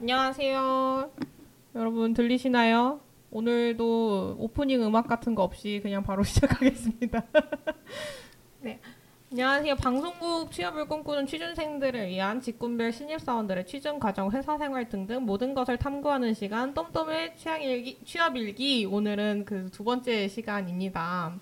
[0.00, 1.10] 안녕하세요.
[1.74, 3.00] 여러분 들리시나요?
[3.30, 7.22] 오늘도 오프닝 음악 같은 거 없이 그냥 바로 시작하겠습니다.
[8.60, 8.80] 네.
[9.30, 9.76] 안녕하세요.
[9.76, 16.34] 방송국 취업을 꿈꾸는 취준생들을 위한 직군별 신입사원들의 취준 과정, 회사 생활 등등 모든 것을 탐구하는
[16.34, 21.38] 시간 똠똠의 취향일기, 취업일기 오늘은 그 두 번째 시간입니다.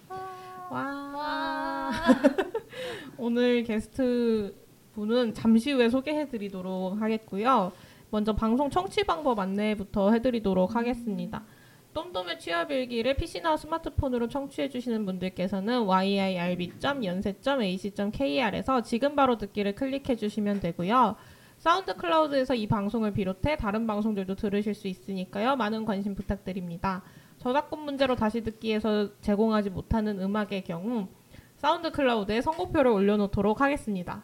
[0.71, 1.91] 와.
[3.17, 4.55] 오늘 게스트
[4.95, 7.73] 분은 잠시 후에 소개해드리도록 하겠고요.
[8.11, 11.45] 먼저 방송 청취 방법 안내부터 해드리도록 하겠습니다.
[11.93, 21.17] 똠똠의 취업일기를 PC나 스마트폰으로 청취해주시는 분들께서는 yirb.연세.ac.kr에서 지금 바로 듣기를 클릭해주시면 되고요.
[21.59, 25.57] 사운드 클라우드에서 이 방송을 비롯해 다른 방송들도 들으실 수 있으니까요.
[25.57, 27.03] 많은 관심 부탁드립니다.
[27.39, 31.09] 저작권 문제로 다시 듣기에서 제공하지 못하는 음악의 경우
[31.57, 34.23] 사운드 클라우드에 선곡표를 올려놓도록 하겠습니다.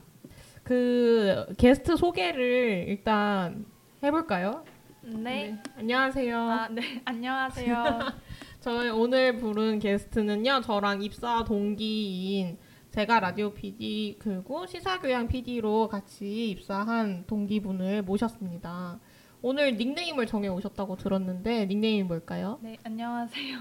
[0.62, 3.66] 그 게스트 소개를 일단
[4.04, 4.64] 해볼까요?
[5.02, 5.56] 네.
[5.76, 6.38] 안녕하세요.
[6.38, 7.00] 아, 네.
[7.04, 7.74] 안녕하세요.
[8.60, 10.60] 저희 오늘 부른 게스트는요.
[10.60, 12.58] 저랑 입사 동기인
[12.90, 19.00] 제가 라디오 PD 그리고 시사교양 PD로 같이 입사한 동기분을 모셨습니다.
[19.42, 22.58] 오늘 닉네임을 정해 오셨다고 들었는데 닉네임이 뭘까요?
[22.62, 23.58] 네, 안녕하세요.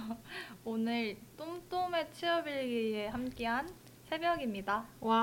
[0.64, 3.68] 오늘 똠똠의 취업일기에 함께한
[4.14, 4.86] 새벽입니다.
[5.00, 5.16] 와.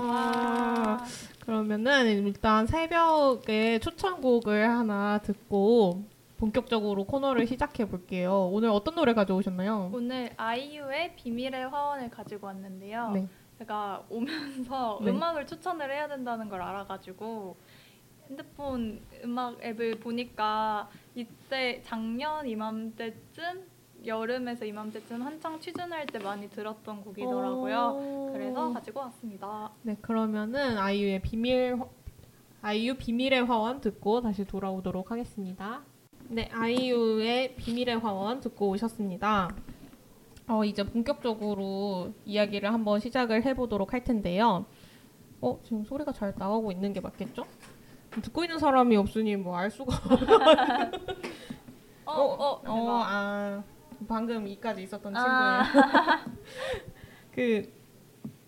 [0.00, 1.04] 와.
[1.40, 6.04] 그러면은 일단 새벽에 추천곡을 하나 듣고
[6.38, 8.48] 본격적으로 코너를 시작해 볼게요.
[8.50, 9.90] 오늘 어떤 노래 가져오셨나요?
[9.92, 13.10] 오늘 아이유의 비밀의 화원을 가지고 왔는데요.
[13.10, 13.28] 네.
[13.58, 15.10] 제가 오면서 네.
[15.10, 17.56] 음악을 추천을 해야 된다는 걸 알아가지고
[18.30, 23.71] 핸드폰 음악 앱을 보니까 이때 작년 이맘때쯤
[24.06, 27.78] 여름에서 이맘때쯤 한창 취준할 때 많이 들었던 곡이더라고요.
[28.00, 28.30] 오.
[28.32, 29.70] 그래서 가지고 왔습니다.
[29.82, 31.86] 네, 그러면은 아이유의 비밀 화-
[32.62, 35.80] 아이유 비밀의 화원 듣고 다시 돌아오도록 하겠습니다.
[36.28, 39.50] 네, 아이유의 비밀의 화원 듣고 오셨습니다.
[40.48, 44.64] 어, 이제 본격적으로 이야기를 한번 시작을 해보도록 할 텐데요.
[45.40, 47.44] 어, 지금 소리가 잘 나가고 있는 게 맞겠죠?
[48.22, 49.96] 듣고 있는 사람이 없으니 뭐 알 수가
[52.04, 53.02] 어, 어, 어, 대박.
[53.08, 53.62] 아,
[54.06, 55.22] 방금 이까지 있었던 아.
[55.22, 55.62] 친구예요.
[57.32, 57.72] 그,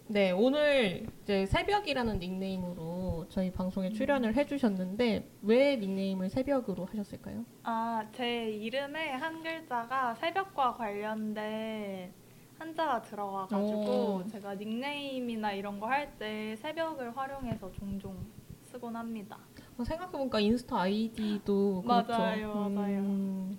[0.07, 7.45] 네, 오늘 이제 새벽이라는 닉네임으로 저희 방송에 출연을 해주셨는데 왜 닉네임을 새벽으로 하셨을까요?
[7.63, 12.13] 아, 제 이름에 한 글자가 새벽과 관련된
[12.59, 14.25] 한자가 들어가가지고 오.
[14.31, 18.17] 제가 닉네임이나 이런 거 할 때 새벽을 활용해서 종종
[18.65, 19.39] 쓰곤 합니다.
[19.79, 22.13] 어, 생각해보니까 인스타 아이디도 그렇죠.
[22.13, 22.99] 맞아요, 맞아요.
[23.01, 23.59] 음,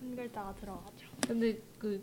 [0.00, 0.91] 한 글자가 들어가죠.
[1.26, 2.02] 근데 그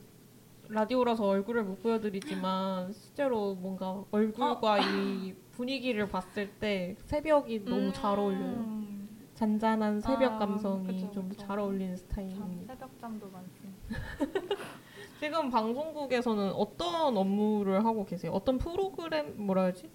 [0.69, 8.59] 라디오라서 얼굴을 못 보여드리지만 실제로 뭔가 얼굴과 이 분위기를 봤을 때 새벽이 너무 잘 어울려요.
[8.61, 11.45] 음, 잔잔한 새벽 아, 감성이 그쵸, 좀 그쵸.
[11.47, 12.73] 잘 어울리는 참 스타일입니다.
[12.75, 13.79] 새벽잠도 많습니다.
[15.19, 18.31] 지금 방송국에서는 어떤 업무를 하고 계세요?
[18.31, 19.89] 어떤 프로그램 뭐라 해야지?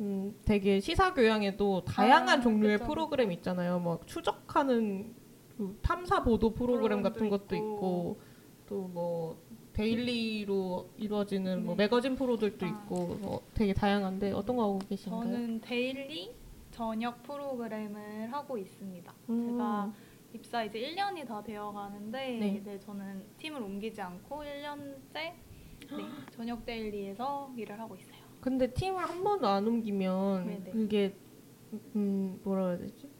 [0.00, 3.80] 음, 되게 시사 교양에도 다양한 아, 종류의 그쵸, 프로그램 있잖아요.
[3.80, 5.14] 막 추적하는
[5.56, 7.74] 그 탐사 보도 프로그램 프로그램도 같은 것도 있고.
[7.74, 8.35] 있고
[8.68, 9.36] 또 뭐
[9.76, 11.84] daily로 이루어지는 뭐 네.
[11.84, 12.68] 매거진 프로들도 아.
[12.68, 15.20] 있고 어, 되게 다양한데 어떤 거 하고 계신가요?
[15.22, 16.34] 저는 daily
[16.70, 19.14] 저녁 프로그램을 하고 있습니다.
[19.28, 19.50] 음.
[19.50, 19.92] 제가
[20.32, 22.62] 입사 이제 1년이 다 되어 가는데 네.
[22.64, 22.80] 네.
[22.80, 25.34] 저는 팀을 옮기지 않고 1년째 네,
[26.30, 28.16] 저녁 데일리에서 일을 하고 있어요.
[28.40, 30.70] 근데 팀을 한 번도 안 옮기면 네네.
[30.70, 31.14] 그게
[31.94, 33.10] 음 뭐라 해야 되지?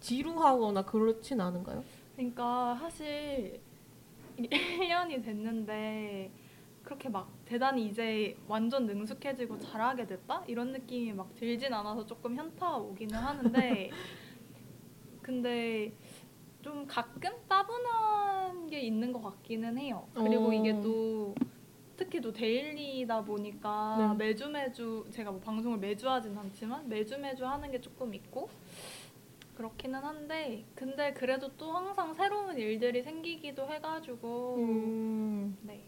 [0.00, 1.84] 지루하거나 그렇진 않은가요?
[2.16, 3.60] 그러니까 사실
[4.36, 6.30] 1년이 됐는데
[6.82, 12.76] 그렇게 막 대단히 이제 완전 능숙해지고 잘하게 됐다 이런 느낌이 막 들진 않아서 조금 현타가
[12.76, 13.90] 오기는 하는데
[15.20, 15.92] 근데
[16.62, 20.08] 좀 가끔 따분한 게 있는 것 같기는 해요.
[20.14, 20.52] 그리고 어.
[20.52, 21.34] 이게 또
[21.96, 24.24] 특히 또 데일리다 보니까 네.
[24.26, 28.48] 매주 매주 제가 뭐 방송을 매주 하진 않지만 매주 매주 하는 게 조금 있고
[29.56, 35.56] 그렇기는 한데 근데 그래도 또 항상 새로운 일들이 생기기도 해가지고 음.
[35.62, 35.82] 네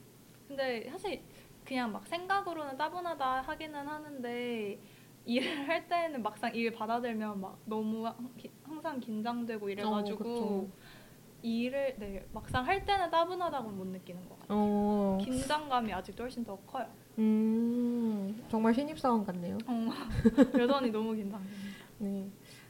[0.49, 1.23] 근데 사실
[1.65, 4.79] 그냥 막 생각으로는 따분하다 하기는 하는데
[5.27, 8.31] 일을 할 때는 막상 일 받아들면 막 너무 항-
[8.63, 10.69] 항상 긴장되고 이래가지고 어.
[11.43, 14.59] 일을 네 막상 할 때는 따분하다고는 못 느끼는 것 같아요.
[14.59, 16.87] 어, 긴장감이 아직도 훨씬 더 커요.
[17.19, 19.59] 음, 정말 신입사원 같네요.
[19.67, 19.89] 어,
[20.59, 21.85] 여전히 너무 긴장됩니다.
[21.99, 22.29] 네.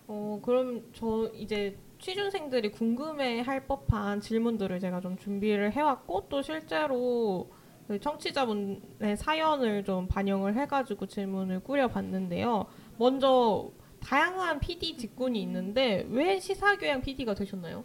[0.08, 7.50] 어, 그럼 저 이제 취준생들이 궁금해 할 법한 질문들을 제가 좀 준비를 해왔고 또 실제로
[7.87, 12.66] 그 청취자분의 사연을 좀 반영을 해가지고 질문을 꾸려봤는데요.
[12.99, 13.70] 먼저
[14.00, 17.84] 다양한 PD 직군이 있는데 왜 시사교양 PD가 되셨나요?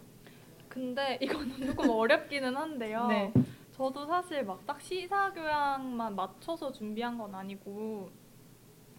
[0.68, 3.06] 근데 이거는 조금 어렵기는 한데요.
[3.08, 3.32] 네.
[3.72, 8.08] 저도 사실 막 딱 시사 교양만 맞춰서 준비한 건 아니고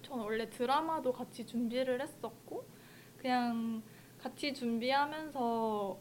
[0.01, 2.65] 저는 원래 드라마도 같이 준비를 했었고
[3.25, 3.81] 그냥
[4.19, 5.99] 같이 준비하면서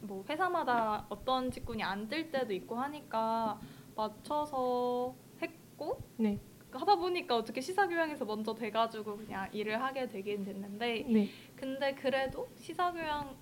[0.00, 3.60] 뭐 회사마다 어떤 직군이 안 뜰 때도 있고 하니까
[3.94, 6.40] 맞춰서 했고 네.
[6.72, 11.28] 하다 보니까 어떻게 시사 교양에서 먼저 돼가지고 그냥 일을 하게 되긴 됐는데 네.
[11.54, 13.36] 근데 그래도 시사교양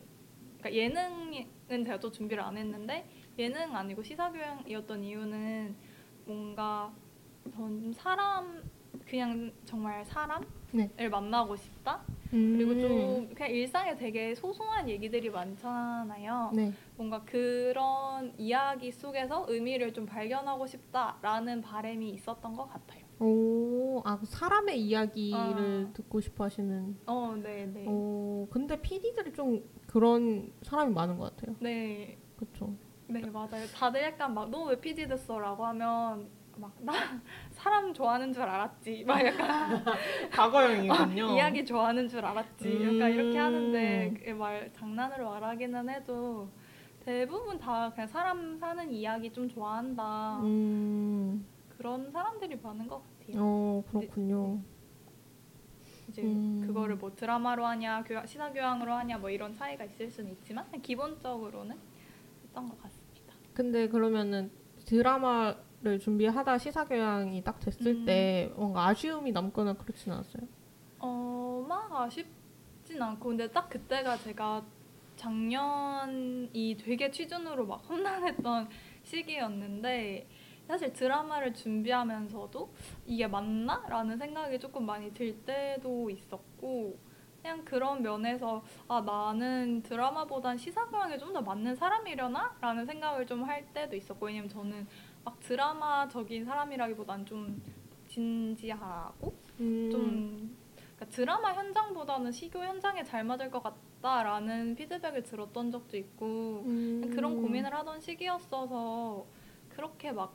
[0.58, 3.08] 그러니까 예능은 제가 또 준비를 안 했는데
[3.38, 5.75] 예능 아니고 시사교양이었던 이유는
[6.26, 6.93] 뭔가
[7.55, 8.62] 전 사람
[9.06, 11.08] 그냥 정말 사람을 네.
[11.08, 12.56] 만나고 싶다 음.
[12.56, 16.73] 그리고 좀 그냥 일상에 되게 소소한 얘기들이 많잖아요 네.
[16.96, 24.81] 뭔가 그런 이야기 속에서 의미를 좀 발견하고 싶다라는 바람이 있었던 것 같아요 오, 아 사람의
[24.81, 25.93] 이야기를 아.
[25.93, 26.96] 듣고 싶어 하시는.
[27.06, 31.55] 어 네네 오, 근데 PD들이 좀 그런 사람이 많은 것 같아요.
[31.61, 32.75] 네 그렇죠.
[33.06, 33.64] 네 맞아요.
[33.75, 36.93] 다들 약간 막너왜 PD 됐어라고 하면 막 나
[37.52, 39.04] 사람 좋아하는 줄 알았지.
[39.04, 39.84] 막 약간
[40.32, 41.34] 과거형이군요.
[41.37, 42.69] 이야기 좋아하는 줄 알았지.
[42.69, 42.99] 음.
[42.99, 46.49] 약간 이렇게 하는데 그말 장난으로 말하기는 해도
[47.04, 50.40] 대부분 다 그냥 사람 사는 이야기 좀 좋아한다.
[50.43, 51.44] 음,
[51.76, 53.37] 그런 사람들이 많은 것 같아요.
[53.43, 54.60] 어 그렇군요.
[56.08, 56.62] 이제 음.
[56.66, 61.76] 그거를 뭐 드라마로 하냐, 교양, 시사 교양으로 하냐 뭐 이런 차이가 있을 수는 있지만 기본적으로는
[62.44, 63.34] 했던 것 같습니다.
[63.54, 64.50] 근데 그러면은
[64.84, 68.05] 드라마 를 준비하다 시사 교양이 딱 됐을 음.
[68.05, 70.46] 때 뭔가 아쉬움이 남거나 그렇진 않았어요?
[71.00, 74.64] 어, 막 아쉽진 않고 근데 딱 그때가 제가
[75.17, 78.69] 작년이 되게 취준으로 막 험난했던
[79.02, 80.29] 시기였는데
[80.69, 82.73] 사실 드라마를 준비하면서도
[83.06, 83.85] 이게 맞나?
[83.88, 86.96] 라는 생각이 조금 많이 들 때도 있었고
[87.43, 92.56] 그냥 그런 면에서 아 나는 드라마보단 시사 교양에 좀 더 맞는 사람이려나?
[92.61, 94.87] 라는 생각을 좀 할 때도 있었고 왜냐면 저는
[95.25, 97.63] 막 드라마적인 사람이라기보단 좀
[98.09, 99.91] 진지하고 음.
[99.91, 100.57] 좀
[100.97, 107.11] 그러니까 드라마 현장보다는 시교 현장에 잘 맞을 것 같다라는 피드백을 들었던 적도 있고 음.
[107.15, 109.25] 그런 고민을 하던 시기였어서
[109.69, 110.35] 그렇게 막,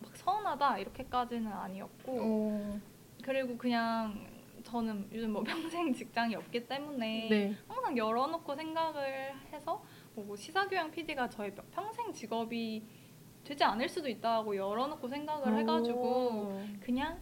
[0.00, 2.80] 막 서운하다 이렇게까지는 아니었고 어,
[3.22, 4.26] 그리고 그냥
[4.62, 7.56] 저는 요즘 뭐 평생 직장이 없기 때문에 네.
[7.68, 9.82] 항상 열어놓고 생각을 해서
[10.14, 12.82] 뭐 시사교양 PD가 저의 평생 직업이
[13.50, 16.66] 되지 않을 수도 있다고 열어놓고 생각을 해가지고 어.
[16.80, 17.18] 그냥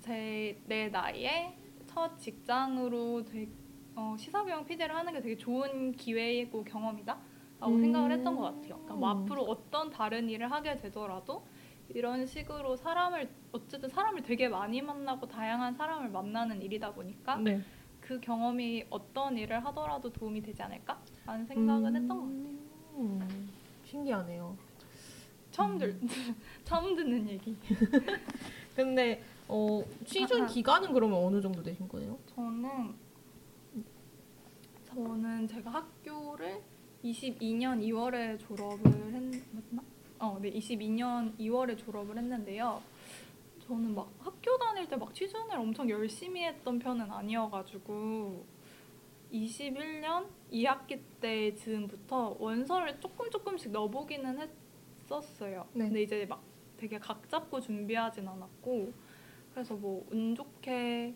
[0.00, 1.56] 제 내 나이에
[1.86, 3.48] 첫 직장으로 되,
[3.94, 7.18] 어, 시사교양 PD를 하는 게 되게 좋은 기회이고 경험이다
[7.60, 7.80] 라고 음.
[7.80, 8.74] 생각을 했던 것 같아요.
[8.74, 11.46] 그러니까 뭐 앞으로 어떤 다른 일을 하게 되더라도
[11.88, 17.60] 이런 식으로 사람을 어쨌든 사람을 되게 많이 만나고 다양한 사람을 만나는 일이다 보니까 네.
[18.00, 22.58] 그 경험이 어떤 일을 하더라도 도움이 되지 않을까라는 생각은 했던 것 같아요.
[22.98, 23.48] 음,
[23.84, 24.56] 신기하네요.
[25.58, 25.98] 처음 들
[26.64, 27.56] 처음 듣는 얘기.
[28.76, 30.46] 근데 어, 취준.
[30.46, 32.16] 기간은 그러면 어느 정도 되신 거예요?
[32.32, 32.94] 저는
[34.84, 36.62] 저는 제가 학교를
[37.04, 39.82] 22년 2월에 졸업을 했나?
[40.20, 42.80] 어, 네, 22년 2월에 졸업을 했는데요.
[43.66, 48.44] 저는 막 학교 다닐 때 막 취준을 엄청 열심히 했던 편은 아니어가지고
[49.32, 54.48] 21년 2학기 때 즈음부터 원서를 조금 조금씩 넣어보기는 했
[55.16, 55.66] 었어요.
[55.72, 55.86] 네.
[55.86, 56.42] 근데 이제 막
[56.76, 58.92] 되게 각 잡고 준비하진 않았고
[59.52, 61.14] 그래서 뭐 운 좋게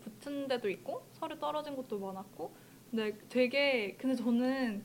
[0.00, 2.50] 붙은 데도 있고 서류 떨어진 것도 많았고
[2.90, 4.84] 근데 되게 근데 저는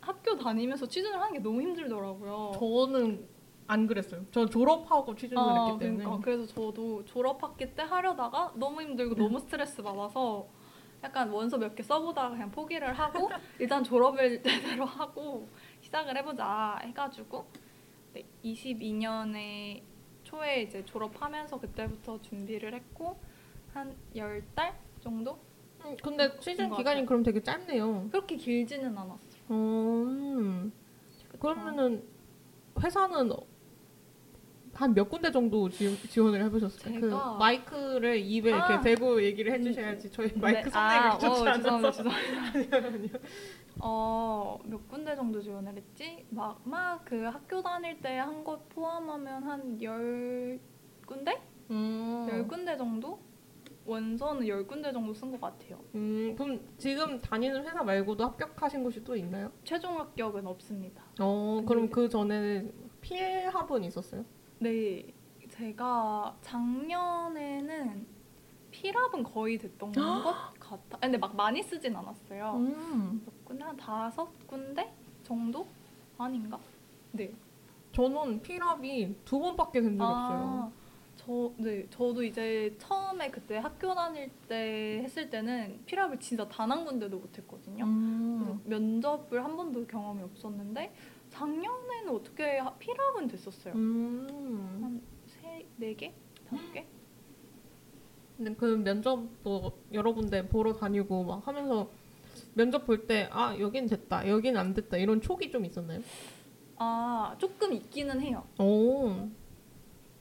[0.00, 2.52] 학교 다니면서 취준을 하는 게 너무 힘들더라고요.
[2.58, 3.26] 저는
[3.66, 4.26] 안 그랬어요.
[4.30, 6.04] 저 졸업하고 취준을 아, 했기 때문에.
[6.04, 10.46] 그러니까 그래서 저도 졸업학기 때 하려다가 너무 힘들고 너무 스트레스 받아서
[11.02, 15.48] 약간 원서 몇 개 써보다가 그냥 포기를 하고 일단 졸업을 제대로 하고
[15.94, 17.46] 시작을 해보자 해가지고
[18.14, 19.80] 네, 22년에
[20.24, 23.16] 초에 이제 졸업하면서 그때부터 준비를 했고
[23.72, 25.38] 한 열 달 정도
[25.84, 27.06] 음, 근데 취준 것 기간이 같아요.
[27.06, 28.08] 그럼 되게 짧네요.
[28.10, 29.18] 그렇게 길지는 않았어요.
[29.50, 30.72] 음,
[31.38, 32.02] 그러면은
[32.82, 33.30] 회사는
[34.74, 37.00] 한 몇 군데 정도 지, 지원을 해보셨어요?
[37.00, 37.06] 그
[37.38, 38.56] 마이크를 입에 아.
[38.66, 41.18] 이렇게 대고 얘기를 해주셔야지 저희 마이크 네, 선택을 아, 어.
[41.18, 43.18] 죄송합니다, 죄송합니다.
[43.80, 46.26] 어, 몇 군데 정도 지원을 했지?
[46.30, 50.58] 막, 막 그 학교 다닐 때 한 것 포함하면 한 열
[51.06, 51.42] 군데?
[51.70, 52.26] 음.
[52.30, 53.18] 열 군데 정도?
[53.86, 55.78] 원서는 열 군데 정도 쓴 것 같아요.
[55.94, 59.52] 음, 그럼 지금 다니는 회사 말고도 합격하신 곳이 또 있나요?
[59.64, 61.02] 최종 합격은 없습니다.
[61.20, 62.70] 어, 그럼 그 전에
[63.02, 64.24] 필합은 있었어요?
[64.60, 65.12] 네,
[65.50, 68.06] 제가 작년에는
[68.70, 70.98] 필합은 거의 됐던 것 같아.
[71.00, 72.54] 근데 막 많이 쓰진 않았어요.
[72.56, 73.26] 음.
[73.64, 74.92] 한 다섯 군데
[75.22, 75.66] 정도
[76.18, 76.58] 아닌가?
[77.12, 77.32] 네.
[77.92, 80.72] 저는 피랍이 두 번밖에 된 적이 없어요.
[81.16, 86.84] 저, 네, 저도 이제 처음에 그때 학교 다닐 때 했을 때는 피랍을 진짜 단 한
[86.84, 87.84] 군데도 못 했거든요.
[87.84, 88.60] 그래서 음.
[88.64, 90.92] 면접을 한 번도 경험이 없었는데
[91.30, 93.74] 작년에는 어떻게 하- 피랍은 됐었어요.
[93.74, 94.78] 음.
[94.82, 96.12] 한 세, 네 개?
[96.48, 96.84] 다섯 개?
[98.36, 101.88] 근데 그 면접도 여러 군데 보러 다니고 막 하면서
[102.54, 106.00] 면접 볼 때 아 여긴 됐다 여긴 안 됐다 이런 촉이 좀 있었나요?
[106.76, 108.44] 아, 조금 있기는 해요.
[108.58, 109.28] 오.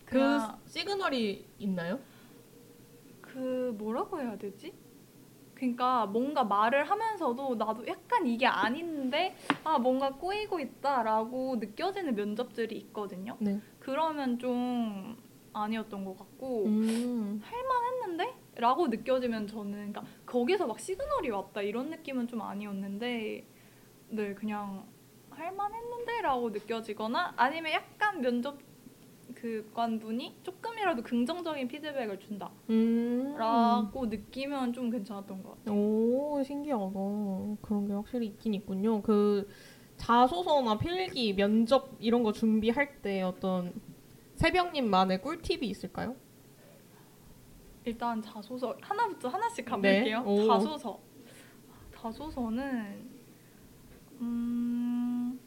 [0.06, 2.00] 그 그냥 시그널이 있나요?
[3.22, 4.74] 그 뭐라고 해야 되지?
[5.56, 13.38] 그러니까 뭔가 말을 하면서도 나도 약간 이게 아닌데 아 뭔가 꼬이고 있다라고 느껴지는 면접들이 있거든요.
[13.40, 13.60] 네.
[13.80, 15.18] 그러면 좀
[15.54, 17.42] 아니었던 것 같고 음.
[17.44, 18.34] 했는데?
[18.56, 23.48] 라고 느껴지면 저는 그러니까 거기서 막 시그널이 왔다 이런 느낌은 좀 아니었는데
[24.10, 24.86] 네 그냥
[25.32, 28.60] 할만했는데 라고 느껴지거나 아니면 약간 면접
[29.34, 33.36] 그 관분이 조금이라도 긍정적인 피드백을 준다 음.
[33.38, 36.94] 라고 느끼면 좀 괜찮았던 것 같아요 오 신기하다.
[37.62, 39.02] 그런 게 확실히 있긴 있군요.
[39.02, 39.48] 그
[39.98, 43.74] 자소서나 필기, 면접 이런 거 준비할 때 어떤
[44.36, 46.16] 새벽님만의 꿀팁이 있을까요?
[47.86, 49.72] 일단 자소서 하나부터 하나씩 네.
[49.72, 50.48] 가볼게요 오.
[50.48, 51.00] 자소서
[51.96, 53.10] 자소서는
[54.22, 55.40] 음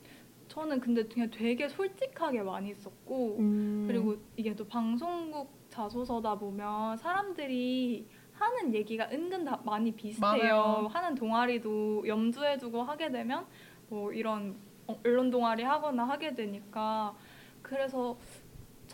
[0.49, 3.85] 저는 근데 그냥 되게 솔직하게 많이 썼고 음.
[3.87, 10.21] 그리고 이게 또 방송국 자소서다 보면 사람들이 하는 얘기가 은근 다 많이 비슷해요.
[10.23, 10.89] 맞아요.
[10.91, 13.47] 하는 동아리도 염두에 두고 하게 되면
[13.89, 17.15] 뭐 이런 어, 언론 동아리 하거나 하게 되니까
[17.63, 18.17] 그래서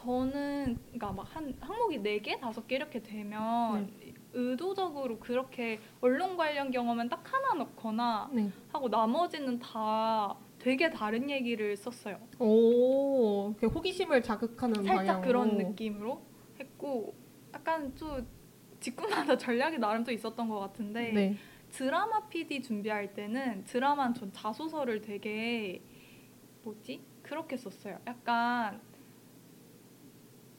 [0.03, 3.91] 저는 그러니까 막 한 항목이 네 개, 다섯 개 이렇게 되면
[4.33, 8.51] 의도적으로 그렇게 언론 관련 경험은 딱 하나 넣거나 네.
[8.73, 12.19] 하고 나머지는 다 되게 다른 얘기를 썼어요.
[12.39, 15.27] 오, 호기심을 자극하는 살짝 방향으로.
[15.27, 16.21] 그런 느낌으로
[16.59, 17.15] 했고
[17.55, 18.27] 약간 좀
[18.81, 21.37] 직구마다 전략이 나름 또 있었던 것 같은데 네.
[21.71, 25.81] 드라마 PD 준비할 때는 드라마는 전 자소서를 되게
[26.65, 27.99] 뭐지 그렇게 썼어요.
[28.07, 28.81] 약간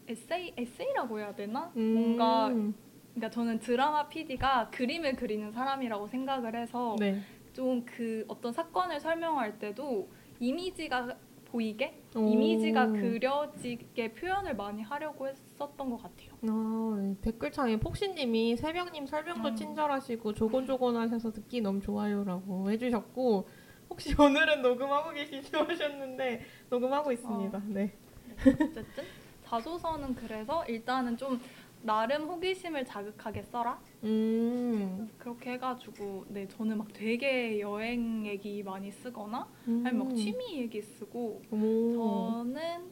[0.08, 1.72] 에세이 에세이라고 해야 되나?
[1.76, 1.94] 음.
[1.94, 7.22] 뭔가 그러니까 저는 드라마 PD가 그림을 그리는 사람이라고 생각을 해서 네.
[7.54, 12.28] 좀 그 어떤 사건을 설명할 때도 이미지가 보이게 오.
[12.28, 16.32] 이미지가 그려지게 표현을 많이 하려고 했었던 것 같아요.
[16.50, 17.16] 아, 네.
[17.22, 19.56] 댓글창에 폭신님이 새벽님 설명도 음.
[19.56, 23.48] 친절하시고 조곤조곤하셔서 듣기 너무 좋아요라고 해주셨고
[23.90, 26.42] 혹시 오늘은 녹음하고 계시죠 하셨는데
[26.72, 27.56] 녹음하고 있습니다.
[27.56, 27.62] 어.
[27.68, 27.94] 네.
[28.40, 29.04] 어쨌든
[29.44, 31.40] 자소서는 그래서 일단은 좀
[31.82, 35.10] 나름 호기심을 자극하게 써라 음.
[35.18, 39.84] 그렇게 해가지고 네 저는 막 되게 여행 얘기 많이 쓰거나 음.
[39.86, 41.94] 아니 막 취미 얘기 쓰고 오.
[41.94, 42.92] 저는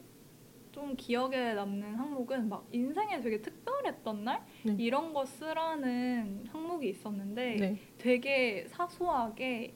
[0.72, 4.76] 좀 기억에 남는 항목은 막 인생에 되게 특별했던 날 네.
[4.78, 7.78] 이런 거 쓰라는 항목이 있었는데 네.
[7.98, 9.74] 되게 사소하게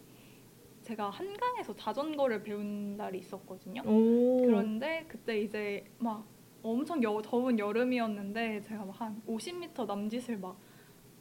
[0.83, 3.83] 제가 한강에서 자전거를 배운 날이 있었거든요.
[3.85, 4.43] 오.
[4.47, 6.25] 그런데 그때 이제 막
[6.71, 10.57] 엄청 여, 더운 여름이었는데 제가 막 한 50m 남짓을 막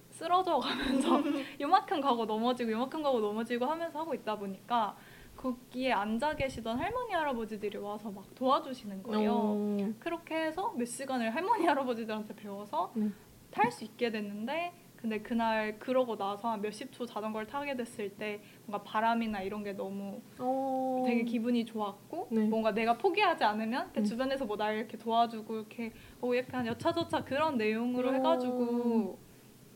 [0.09, 1.19] 쓰러져 가면서
[1.59, 4.95] 요만큼 가고 넘어지고 요만큼 가고 넘어지고 하면서 하고 있다 보니까
[5.35, 9.31] 거기에 앉아 계시던 할머니 할아버지들이 와서 막 도와주시는 거예요.
[9.31, 9.93] 오.
[9.99, 13.09] 그렇게 해서 몇 시간을 할머니 할아버지들한테 배워서 네.
[13.51, 14.73] 탈수 있게 됐는데
[15.05, 19.71] 근데 그날 그러고 나서 한 몇십 초 자전거를 타게 됐을 때 뭔가 바람이나 이런 게
[19.71, 21.03] 너무 오.
[21.05, 22.27] 되게 기분이 좋았고 어.
[22.31, 22.47] 네.
[22.47, 24.03] 뭔가 내가 포기하지 않으면 이렇게 음.
[24.03, 28.13] 주변에서 뭐 나를 이렇게 도와주고 이렇게 뭐 약간 여차저차 그런 내용으로 오.
[28.15, 29.19] 해가지고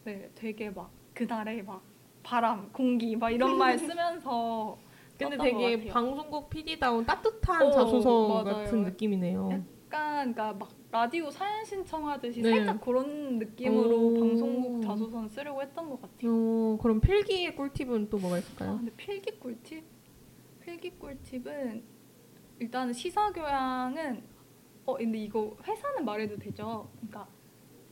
[0.06, 1.84] 네 되게 막 그날에 막
[2.24, 4.80] 바람 공기 막 이런 말 쓰면서
[5.16, 5.90] 근데 되게.
[5.90, 8.46] 방송국 PD다운 따뜻한 어, 자소서 맞아요.
[8.46, 9.50] 같은 느낌이네요.
[9.52, 12.50] 약간 그러니까 막 라디오 사연 신청하듯이 네.
[12.56, 14.20] 살짝 그런 느낌으로 오.
[14.20, 16.32] 방송국 자소서는 쓰려고 했던 것 같아요.
[16.32, 18.78] 어, 그럼 필기의 꿀팁은 또 뭐가 아, 있을까요?
[18.78, 19.84] 근데 필기 꿀팁?
[20.62, 21.84] 필기 꿀팁은
[22.60, 24.24] 일단은 시사 교양은
[24.86, 26.90] 어 근데 이거 회사는 말해도 되죠?
[26.96, 27.28] 그러니까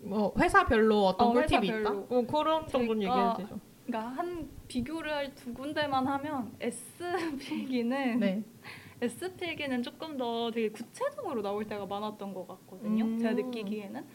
[0.02, 1.78] 뭐 회사별로 어떤 어, 꿀팁이 있다?
[1.78, 2.08] 회사별로.
[2.10, 3.60] 어, 그런 정도는 제가- 얘기해도 되죠.
[3.86, 6.84] 그러니까 한 비교를 두 군데만 하면 S
[7.40, 8.44] 필기는 네.
[9.02, 13.06] S 필기는 조금 더 되게 구체적으로 나올 때가 많았던 것 같거든요.
[13.06, 13.20] 음.
[13.20, 14.06] 제가 느끼기에는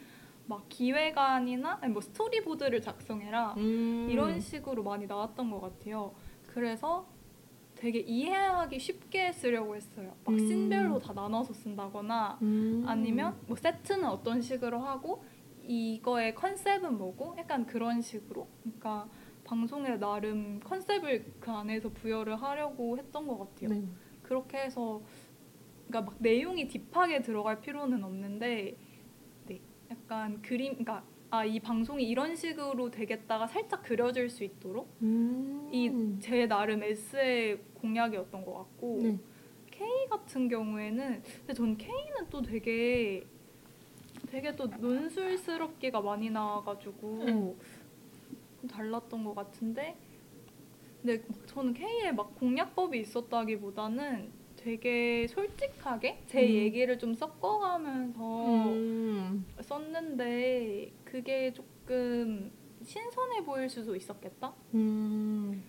[0.45, 4.07] 막 기획안이나 아니 뭐 스토리보드를 작성해라 음.
[4.09, 6.13] 이런 식으로 많이 나왔던 것 같아요.
[6.47, 7.07] 그래서
[7.75, 10.15] 되게 이해하기 쉽게 쓰려고 했어요.
[10.25, 10.39] 막 음.
[10.39, 12.83] 씬별로 다 나눠서 쓴다거나 음.
[12.87, 15.23] 아니면 뭐 세트는 어떤 식으로 하고
[15.65, 18.47] 이거의 컨셉은 뭐고 약간 그런 식으로.
[18.63, 19.07] 그러니까
[19.43, 23.69] 방송에 나름 컨셉을 그 안에서 부여를 하려고 했던 것 같아요.
[23.69, 23.83] 네.
[24.23, 25.01] 그렇게 해서
[25.87, 28.75] 그러니까 막 내용이 딥하게 들어갈 필요는 없는데
[29.45, 29.61] 네,
[29.91, 31.03] 약간 그림 그러니까
[31.33, 35.67] 아 이 방송이 이런 식으로 되겠다가 살짝 그려질 수 있도록 음.
[35.71, 39.17] 이제 나름 에세이 공약이었던 것 같고 네.
[39.71, 43.25] K 같은 경우에는 근데 전 K는 또 되게
[44.27, 47.31] 되게 또 논술스럽기가 많이 나와가지고 네.
[47.31, 49.97] 좀 달랐던 것 같은데
[51.03, 56.49] 근데 막 저는 K에 막 공략법이 있었다기보다는 되게 솔직하게 제 음.
[56.49, 59.45] 얘기를 좀 섞어가면서 음.
[59.59, 62.49] 썼는데 그게 조금
[62.81, 64.53] 신선해 보일 수도 있었겠다.
[64.73, 65.61] 음.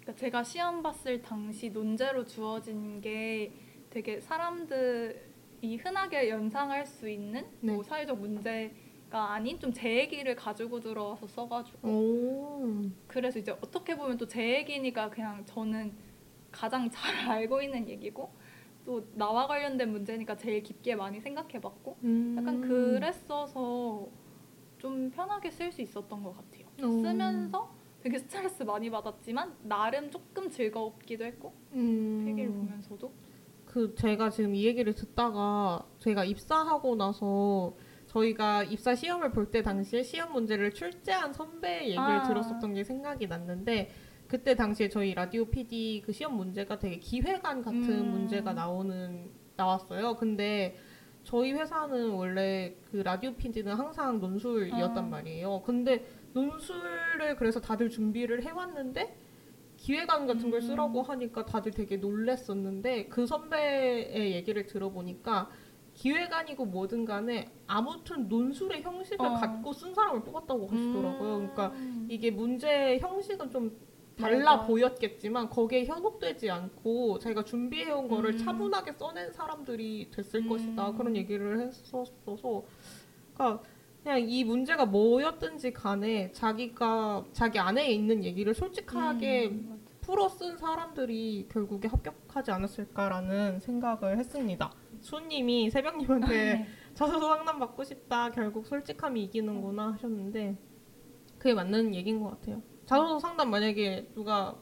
[0.00, 3.52] 그러니까 제가 시험 봤을 당시 논제로 주어진 게
[3.90, 7.74] 되게 사람들이 흔하게 연상할 수 있는 네.
[7.74, 8.72] 뭐 사회적 문제
[9.10, 12.82] 가 아닌 좀 제 얘기를 가지고 들어와서 써가지고 오.
[13.06, 15.92] 그래서 이제 어떻게 보면 또 제 얘기니까 그냥 저는
[16.50, 18.30] 가장 잘 알고 있는 얘기고
[18.84, 22.36] 또 나와 관련된 문제니까 제일 깊게 많이 생각해봤고 음.
[22.38, 24.08] 약간 그랬어서
[24.78, 26.66] 좀 편하게 쓸 수 있었던 것 같아요.
[26.82, 27.00] 오.
[27.02, 27.70] 쓰면서
[28.02, 32.22] 되게 스트레스 많이 받았지만 나름 조금 즐겁기도 했고 음.
[32.24, 33.12] 필기를 보면서도
[33.66, 37.74] 그 제가 지금 이 얘기를 듣다가 제가 입사하고 나서
[38.08, 42.22] 저희가 입사 시험을 볼 때 당시에 시험 문제를 출제한 선배 얘기를 아.
[42.22, 43.90] 들었었던 게 생각이 났는데
[44.26, 48.10] 그때 당시에 저희 라디오 PD 그 시험 문제가 되게 기획안 같은 음.
[48.10, 50.16] 문제가 나오는 나왔어요.
[50.16, 50.76] 근데
[51.24, 55.08] 저희 회사는 원래 그 라디오 PD는 항상 논술이었단 아.
[55.08, 55.62] 말이에요.
[55.62, 59.16] 근데 논술을 그래서 다들 준비를 해왔는데
[59.76, 60.66] 기획안 같은 걸 음.
[60.66, 65.48] 쓰라고 하니까 다들 되게 놀랬었는데 그 선배의 얘기를 들어보니까
[65.98, 69.34] 기획안이고 뭐든 간에 아무튼 논술의 형식을 어.
[69.34, 71.38] 갖고 쓴 사람을 뽑았다고 하시더라고요.
[71.38, 72.06] 그러니까 음.
[72.08, 73.76] 이게 문제의 형식은 좀
[74.16, 74.66] 달라 맞아.
[74.66, 78.38] 보였겠지만 거기에 현혹되지 않고 자기가 준비해온 거를 음.
[78.38, 80.48] 차분하게 써낸 사람들이 됐을 음.
[80.48, 82.62] 것이다 그런 얘기를 했었어서
[83.34, 83.62] 그러니까
[84.04, 89.80] 그냥 이 문제가 뭐였든지 간에 자기가 자기 안에 있는 얘기를 솔직하게 음.
[90.00, 94.72] 풀어 쓴 사람들이 결국에 합격하지 않았을까라는 생각을 했습니다.
[95.00, 96.66] 수님이 새벽님한테 네.
[96.94, 98.30] 자소서 상담 받고 싶다.
[98.30, 100.56] 결국 솔직함이 이기는구나 하셨는데
[101.38, 102.62] 그게 맞는 얘기인 것 같아요.
[102.86, 104.56] 자소서 상담 만약에 누가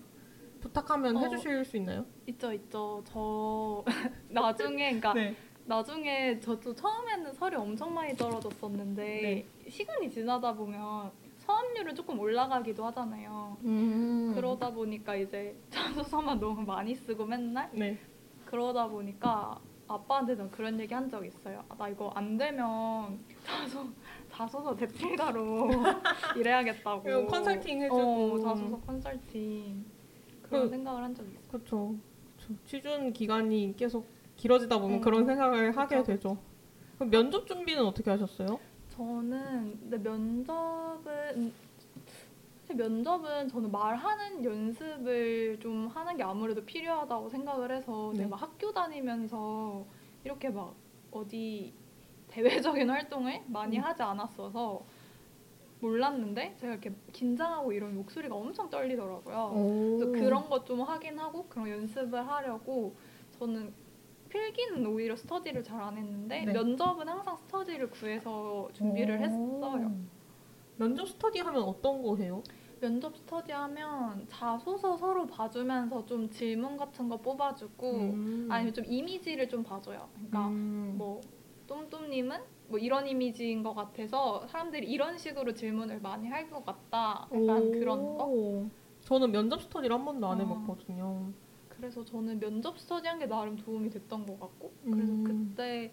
[0.61, 1.21] 부탁하면 어.
[1.21, 2.05] 해주실 수 있나요?
[2.27, 3.85] 있죠 있죠 저
[4.29, 5.37] 나중에 그러니까 네.
[5.65, 9.47] 나중에 저도 처음에는 설이 엄청 많이 떨어졌었는데 네.
[9.69, 13.57] 시간이 지나다 보면 서합률은 조금 올라가기도 하잖아요.
[13.65, 14.33] 음.
[14.35, 17.99] 그러다 보니까 이제 자소서만 너무 많이 쓰고 맨날 네.
[18.45, 21.65] 그러다 보니까 아빠한테도 그런 얘기 한 적 있어요.
[21.69, 23.87] 아, 나 이거 안 되면 자소
[24.31, 25.71] 자소서 대필가로
[26.37, 27.27] 일해야겠다고.
[27.27, 28.35] 컨설팅 해주고.
[28.35, 29.85] 어, 자소서 컨설팅
[30.43, 31.49] 그런 그- 생각을 한 적이 있어요.
[31.51, 31.95] 그렇죠.
[32.65, 35.01] 취준 기간이 계속 길어지다 보면 어.
[35.01, 36.39] 그런 생각을 하게 그쵸, 되죠.
[36.97, 38.59] 그럼 면접 준비는 어떻게 하셨어요?
[38.91, 41.53] 저는 근데 면접은
[42.75, 48.19] 면접은 저는 말하는 연습을 좀 하는 게 아무래도 필요하다고 생각을 해서 네.
[48.19, 49.87] 제가 막 학교 다니면서
[50.25, 50.75] 이렇게 막
[51.11, 51.73] 어디
[52.29, 53.85] 대외적인 활동을 많이 음.
[53.85, 54.85] 하지 않았어서
[55.81, 59.53] 몰랐는데 제가 이렇게 긴장하고 이러면 목소리가 엄청 떨리더라고요.
[59.99, 62.97] 그래서 그런 것좀 확인하고 그런 연습을 하려고
[63.39, 63.73] 저는
[64.29, 66.53] 필기는 오히려 스터디를 잘 안 했는데 네.
[66.53, 69.93] 면접은 항상 스터디를 구해서 준비를 했어요.
[70.79, 72.43] 면접 스터디 하면 어떤 거 해요?
[72.81, 78.49] 면접 스터디 하면 자소서 서로 봐주면서 좀 질문 같은 거 뽑아주고 음.
[78.51, 80.09] 아니면 좀 이미지를 좀 봐줘요.
[80.15, 80.95] 그러니까 음.
[80.99, 81.21] 뭐
[81.67, 87.27] 똠똠님은 뭐 이런 이미지인 것 같아서 사람들이 이런 식으로 질문을 많이 할 것 같다.
[87.33, 88.25] 약간 그런 거.
[88.27, 88.69] 오.
[89.01, 90.45] 저는 면접 스터디를 한 번도 안 어.
[90.45, 91.33] 해봤거든요.
[91.71, 95.25] 그래서 저는 면접 스터디 한 게 나름 도움이 됐던 것 같고 그래서 음.
[95.25, 95.93] 그때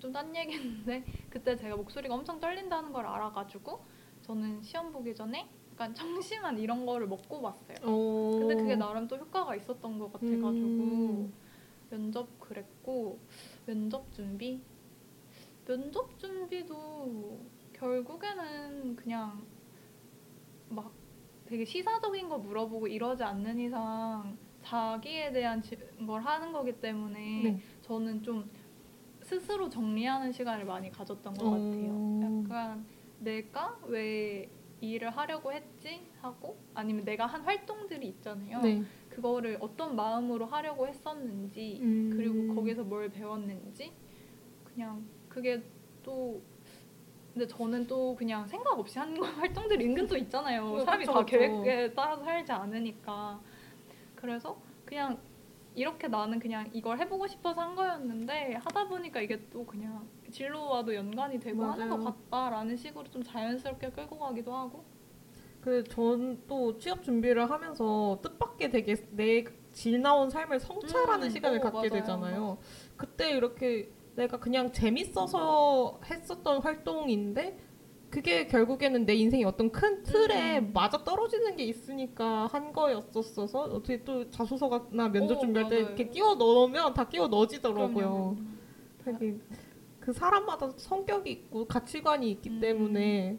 [0.00, 3.80] 좀 딴 얘기인데 그때 제가 목소리가 엄청 떨린다는 걸 알아가지고
[4.24, 7.76] 저는 시험 보기 전에 약간 청심환 이런 거를 먹고 봤어요.
[7.86, 8.38] 오.
[8.38, 11.32] 근데 그게 나름 또 효과가 있었던 것 같아가지고 음.
[11.90, 13.18] 면접 그랬고
[13.66, 14.60] 면접 준비
[15.66, 17.38] 면접 준비도
[17.74, 19.44] 결국에는 그냥
[20.70, 20.90] 막
[21.44, 27.60] 되게 시사적인 거 물어보고 이러지 않는 이상 자기에 대한 지- 걸 하는 거기 때문에 네.
[27.82, 28.50] 저는 좀
[29.22, 31.50] 스스로 정리하는 시간을 많이 가졌던 것 어.
[31.50, 32.20] 같아요.
[32.22, 32.86] 약간
[33.18, 34.48] 내가 왜이
[34.80, 38.60] 일을 하려고 했지 하고 아니면 내가 한 활동들이 있잖아요.
[38.60, 38.82] 네.
[39.08, 42.10] 그거를 어떤 마음으로 하려고 했었는지 음.
[42.14, 43.92] 그리고 거기서 뭘 배웠는지
[44.64, 45.62] 그냥 그게
[46.02, 46.42] 또
[47.32, 50.72] 근데 저는 또 그냥 생각 없이 하는 거 활동들이 은근 또 있잖아요.
[50.72, 51.24] 어, 사람이 다.
[51.24, 53.40] 계획에 따라서 살지 않으니까.
[54.14, 55.18] 그래서 그냥
[55.74, 61.38] 이렇게 나는 그냥 이걸 해보고 싶어서 한 거였는데 하다 보니까 이게 또 그냥 진로와도 연관이
[61.38, 62.04] 되고 하는 것 맞아요.
[62.30, 64.84] 같다라는 식으로 좀 자연스럽게 끌고 가기도 하고.
[65.60, 71.60] 그 전 또 취업 준비를 하면서 뜻밖의 되게 내질 나온 삶을 성찰하는 음, 시간을 어,
[71.60, 71.90] 갖게 맞아요.
[71.90, 72.58] 되잖아요.
[72.96, 77.58] 그때 이렇게 내가 그냥 재밌어서 했었던 활동인데
[78.10, 80.72] 그게 결국에는 내 인생의 어떤 큰 틀에 음.
[80.72, 85.86] 맞아 떨어지는 게 있으니까 한 거였었어서 어떻게 또 자소서나 면접 오, 준비할 때 맞아요.
[85.86, 88.08] 이렇게 끼워 넣으면 다 끼워 넣어지더라고요.
[88.08, 88.36] 그럼요.
[88.98, 89.38] 되게
[90.04, 92.60] 그 사람마다 성격이 있고 가치관이 있기 음.
[92.60, 93.38] 때문에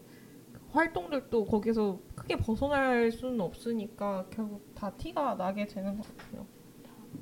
[0.72, 6.48] 활동들도 거기서 크게 벗어날 수는 없으니까 결국 다 티가 나게 되는 것 같아요.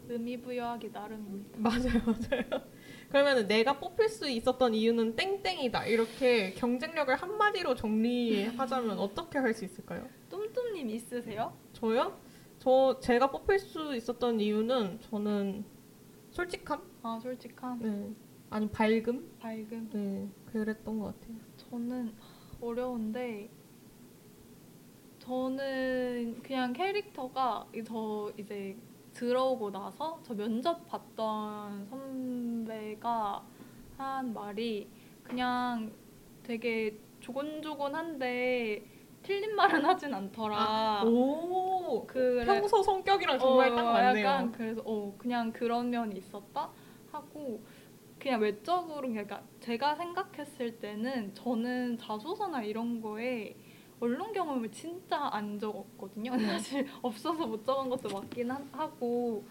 [0.07, 1.59] 의미 부여하기 나름입니다.
[1.59, 2.63] 맞아요, 맞아요.
[3.09, 5.87] 그러면 내가 뽑힐 수 있었던 이유는 땡땡이다.
[5.87, 10.07] 이렇게 경쟁력을 한 마디로 정리하자면 어떻게 할 수 있을까요?
[10.29, 11.53] 똠똠님 있으세요?
[11.73, 12.17] 저요?
[12.59, 15.65] 저 제가 뽑힐 수 있었던 이유는 저는
[16.31, 16.81] 솔직함?
[17.03, 18.09] 아 솔직한 네.
[18.53, 19.35] 아니 밝음?
[19.39, 19.89] 밝음.
[19.91, 21.37] 네, 그랬던 것 같아요.
[21.57, 22.13] 저는
[22.61, 23.49] 어려운데
[25.17, 28.77] 저는 그냥 캐릭터가 저 이제
[29.13, 33.43] 들어오고 나서 저 면접 봤던 선배가
[33.97, 34.87] 한 말이
[35.23, 35.91] 그냥
[36.43, 38.85] 되게 조곤조곤한데
[39.23, 41.05] 틀린 말은 하진 않더라.
[41.05, 44.23] 오, 그래 평소 성격이랑 정말 어, 딱 맞네요.
[44.27, 46.69] 약간 그래서 어 그냥 그런 면이 있었다
[47.11, 47.63] 하고
[48.23, 53.53] 그냥 외적으로 그러니까 제가 생각했을 때는 저는 자소서나 이런 거에
[53.99, 56.33] 언론 경험을 진짜 안 적었거든요.
[56.37, 56.45] 네.
[56.45, 59.43] 사실 없어서 못 적은 것도 맞긴 하, 하고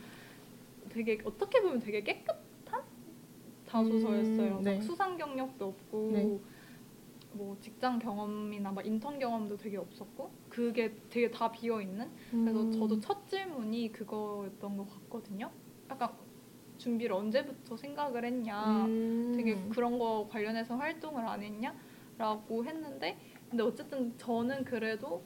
[0.89, 2.83] 되게 어떻게 보면 되게 깨끗한
[3.67, 4.57] 자소서였어요.
[4.57, 4.75] 음, 네.
[4.77, 6.41] 막 수상 경력도 없고 네.
[7.35, 12.73] 뭐 직장 경험이나 막 인턴 경험도 되게 없었고 그게 되게 다 비어 있는 그래서 음.
[12.73, 15.51] 저도 첫 질문이 그거였던 것 같거든요.
[15.91, 16.11] 약간
[16.83, 19.33] 준비를 언제부터 생각을 했냐, 음.
[19.37, 23.17] 되게 그런 거 관련해서 활동을 안 했냐라고 했는데,
[23.49, 25.23] 근데 어쨌든 저는 그래도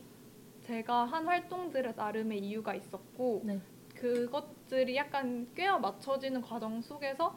[0.62, 3.58] 제가 한 활동들에 나름의 이유가 있었고, 네.
[3.94, 7.34] 그것들이 약간 꿰어 맞춰지는 과정 속에서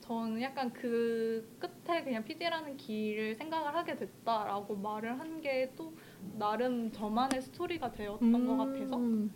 [0.00, 5.94] 저는 약간 그 끝에 그냥 PD라는 길을 생각을 하게 됐다라고 말을 한 게 또
[6.38, 9.32] 나름 저만의 스토리가 되었던 것 같아서 음.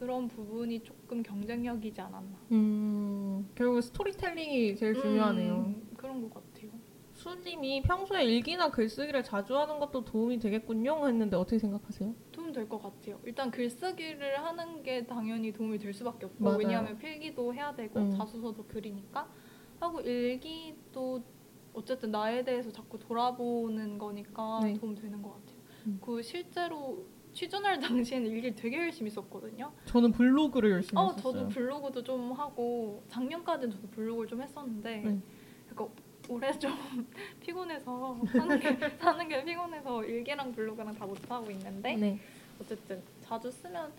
[0.00, 2.38] 그런 부분이 조금 경쟁력이지 않았나.
[2.52, 5.52] 음, 결국 스토리텔링이 제일 중요하네요.
[5.56, 6.70] 음, 그런 것 같아요.
[7.12, 12.14] 수님이 평소에 일기나 글쓰기를 자주 하는 것도 도움이 되겠군요 했는데 어떻게 생각하세요?
[12.32, 13.20] 도움 될 것 같아요.
[13.24, 16.56] 일단 글쓰기를 하는 게 당연히 도움이 될 수밖에 없고 맞아요.
[16.58, 18.10] 왜냐하면 필기도 해야 되고 음.
[18.10, 19.28] 자소서도 그리니까
[19.80, 21.22] 하고 일기도
[21.74, 24.72] 어쨌든 나에 대해서 자꾸 돌아보는 거니까 네.
[24.78, 25.56] 도움 되는 것 같아요.
[25.88, 25.98] 음.
[26.02, 29.72] 그 실제로 취준할 당시에는 일기를 되게 열심히 썼거든요.
[29.86, 31.32] 저는 블로그를 열심히 어, 했었어요.
[31.32, 35.18] 저도 블로그도 좀 하고 작년까지는 저도 블로그를 좀 했었는데 네.
[36.28, 36.70] 올해 좀
[37.40, 42.18] 피곤해서 사는 게, 사는 게 피곤해서 일기랑 블로그랑 다 못 하고 있는데 네.
[42.60, 43.90] 어쨌든 자주 쓰면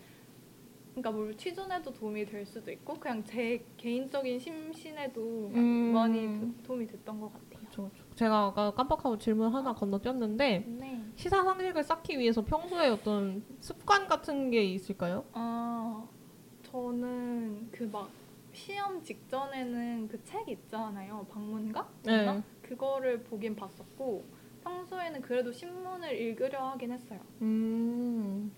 [0.94, 5.92] 그러니까 뭘 취준에도 도움이 될 수도 있고 그냥 제 개인적인 심신에도 음.
[5.94, 7.66] 많이 도- 도움이 됐던 것 같아요.
[7.66, 7.90] 그쵸.
[8.14, 11.01] 제가 아까 깜빡하고 질문 하나 건너뛰었는데 네.
[11.16, 15.24] 시사 상식을 쌓기 위해서 평소에 어떤 습관 같은 게 있을까요?
[15.32, 16.06] 아
[16.64, 18.10] 저는 그 막
[18.52, 21.26] 시험 직전에는 그 책 있잖아요.
[21.30, 21.88] 방문가?
[22.04, 22.42] 네.
[22.62, 24.24] 그거를 보긴 봤었고
[24.62, 27.20] 평소에는 그래도 신문을 읽으려 하긴 했어요.
[27.40, 28.52] 음.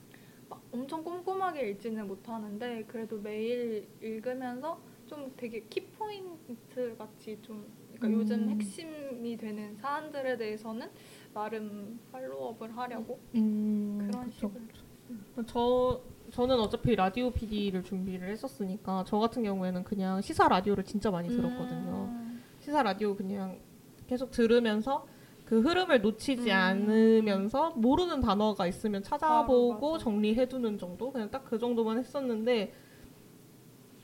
[0.48, 7.64] 막 엄청 꼼꼼하게 읽지는 못하는데 그래도 매일 읽으면서 좀 되게 키포인트 같이 좀
[7.94, 8.12] 그러니까 음.
[8.14, 10.90] 요즘 핵심이 되는 사안들에 대해서는
[11.34, 13.98] 나름 팔로우업을 하려고 음.
[14.08, 15.44] 그런 그쵸, 식으로 그쵸.
[15.46, 21.28] 저 저는 어차피 라디오 PD를 준비를 했었으니까 저 같은 경우에는 그냥 시사 라디오를 진짜 많이
[21.28, 22.08] 들었거든요.
[22.10, 22.42] 음.
[22.60, 23.58] 시사 라디오 그냥
[24.06, 25.06] 계속 들으면서
[25.44, 26.56] 그 흐름을 놓치지 음.
[26.56, 30.04] 않으면서 모르는 단어가 있으면 찾아보고 아, 맞아.
[30.04, 32.72] 정리해두는 정도 그냥 딱 그 정도만 했었는데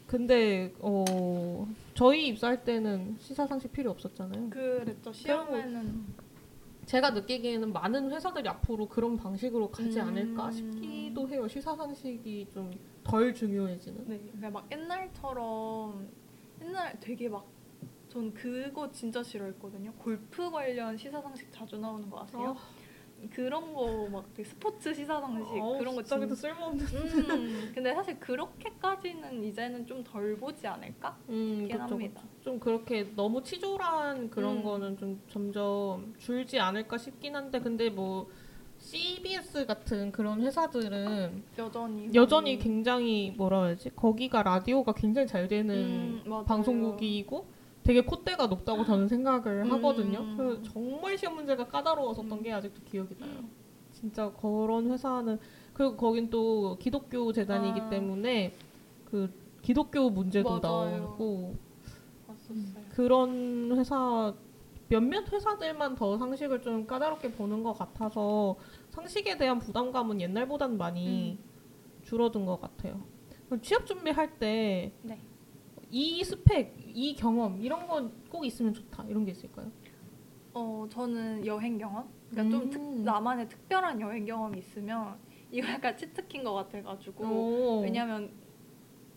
[0.07, 4.51] 근데 어 저희 입사할 때는 시사 상식 필요 없었잖아요.
[4.51, 5.13] 그랬죠.
[5.13, 6.05] 시험에는
[6.91, 10.09] 제가 느끼기에는 많은 회사들이 앞으로 그런 방식으로 가지 음.
[10.09, 11.47] 않을까 싶기도 해요.
[11.47, 12.73] 시사 상식이 좀
[13.05, 14.09] 덜 중요해지는.
[14.09, 16.09] 네, 그러니까 막 옛날처럼
[16.61, 17.61] 옛날 되게 막
[18.11, 19.93] 전 그거 진짜 싫어했거든요.
[19.93, 22.57] 골프 관련 시사 상식 자주 나오는 거 아세요?
[23.29, 26.87] 그런 거 막 스포츠 시사 상식 어우, 그런 거 진짜기도 진 쓸모없는.
[26.87, 31.17] 음, 근데 사실 그렇게까지는 이제는 좀 덜 보지 않을까?
[31.29, 32.23] 음, 그쵸, 합니다.
[32.23, 32.43] 그쵸.
[32.43, 34.63] 좀 그렇게 너무 치졸한 그런 음.
[34.63, 38.29] 거는 좀 점점 줄지 않을까 싶긴 한데 근데 뭐
[38.79, 46.45] CBS 같은 그런 회사들은 여전히 여전히 굉장히 뭐라 해야지 거기가 라디오가 굉장히 잘 되는 음.
[46.47, 47.45] 방송국이고
[47.91, 49.73] 되게 콧대가 높다고 저는 생각을 음.
[49.73, 50.37] 하거든요.
[50.37, 52.41] 그래서 정말 시험 문제가 까다로웠었던 음.
[52.41, 53.43] 게 아직도 기억이 나요.
[53.93, 55.41] 진짜 그런 회사는
[55.73, 57.91] 그리고 거긴 또 기독교 재단이기 아.
[57.91, 58.55] 때문에
[59.07, 59.29] 그
[59.61, 60.99] 기독교 문제도 맞아요.
[60.99, 61.57] 나오고
[62.29, 62.85] 봤었어요.
[62.91, 64.35] 그런 회사
[64.89, 68.55] 몇몇 회사들만 더 상식을 좀 까다롭게 보는 것 같아서
[68.91, 71.39] 상식에 대한 부담감은 옛날보다는 많이 음.
[72.05, 73.03] 줄어든 것 같아요.
[73.63, 75.19] 취업 준비할 때 네.
[75.91, 79.71] 이 스펙, 이 경험 이런 건 꼭 있으면 좋다 이런 게 있을까요?
[80.55, 82.09] 어 저는 여행 경험.
[82.31, 83.03] 그러니까 좀 특, 음.
[83.05, 85.17] 나만의 특별한 여행 경험이 있으면
[85.51, 87.81] 이거 약간 치트킨 것 같아가지고 오.
[87.83, 88.31] 왜냐면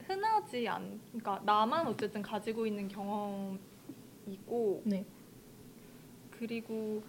[0.08, 1.00] 흔하지 않.
[1.12, 5.06] 그러니까 나만 어쨌든 가지고 있는 경험이고 네.
[6.32, 7.04] 그리고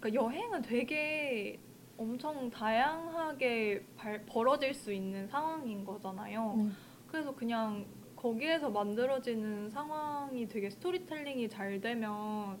[0.00, 1.58] 그러니까 여행은 되게
[1.98, 6.54] 엄청 다양하게 발- 벌어질 수 있는 상황인 거잖아요.
[6.56, 6.68] 네.
[7.08, 7.84] 그래서 그냥
[8.24, 12.56] 거기에서 만들어지는 상황이 되게 스토리텔링이 잘 되면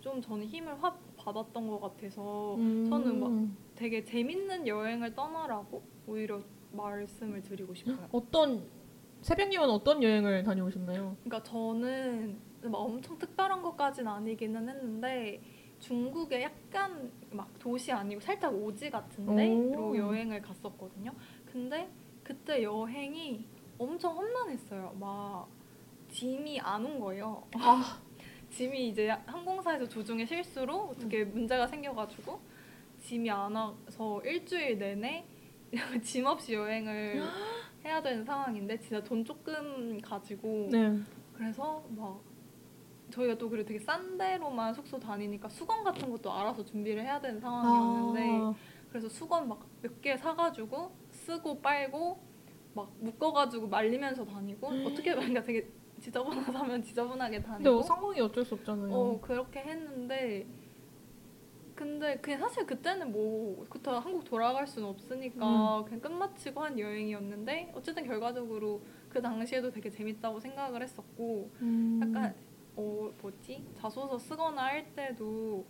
[0.00, 2.86] 좀 저는 힘을 확 받았던 것 같아서 음.
[2.88, 6.40] 저는 막 되게 재밌는 여행을 떠나라고 오히려
[6.72, 8.08] 말씀을 드리고 싶어요.
[8.10, 8.64] 어떤
[9.20, 11.14] 새벽님은 어떤 여행을 다녀오셨나요?
[11.24, 15.42] 그러니까 저는 막 엄청 특별한 것까지는 아니기는 했는데
[15.78, 19.96] 중국에 약간 막 도시 아니고 살짝 오지 같은 데로 오.
[19.96, 21.12] 여행을 갔었거든요.
[21.44, 21.86] 근데
[22.22, 24.96] 그때 여행이 엄청 험난했어요.
[24.98, 25.48] 막
[26.10, 27.42] 짐이 안 온 거예요.
[27.54, 27.98] 아.
[28.50, 32.40] 짐이 이제 항공사에서 조종의 실수로 어떻게 문제가 생겨가지고
[33.00, 35.26] 짐이 안 와서 일주일 내내
[36.02, 37.22] 짐 없이 여행을
[37.84, 40.98] 해야 되는 상황인데 진짜 돈 조금 가지고 네.
[41.34, 42.20] 그래서 막
[43.10, 47.38] 저희가 또 그리고 되게 싼 데로만 숙소 다니니까 수건 같은 것도 알아서 준비를 해야 되는
[47.40, 48.54] 상황이었는데 아.
[48.90, 52.18] 그래서 수건 막 몇 개 사가지고 쓰고 빨고
[52.76, 54.66] 막 묶어가지고 말리면서 다니고?
[54.86, 55.66] 어떻게 보니까 되게
[55.98, 57.72] 지저분하다 면 지저분하게 근데 다니고?
[57.72, 58.94] 뭐 상황이 어쩔 수 없잖아요.
[58.94, 60.46] 어 그렇게 했는데
[61.74, 68.04] 근데 그냥 사실 그때는 뭐 그때 한국 돌아갈 수는 없으니까 그냥 끝마치고 한 여행이었는데 어쨌든
[68.06, 72.00] 결과적으로 그 당시에도 되게 재밌다고 생각을 했었고 음.
[72.02, 72.34] 약간
[72.76, 73.64] 어 뭐지?
[73.74, 75.64] 자소서 쓰거나 할 때도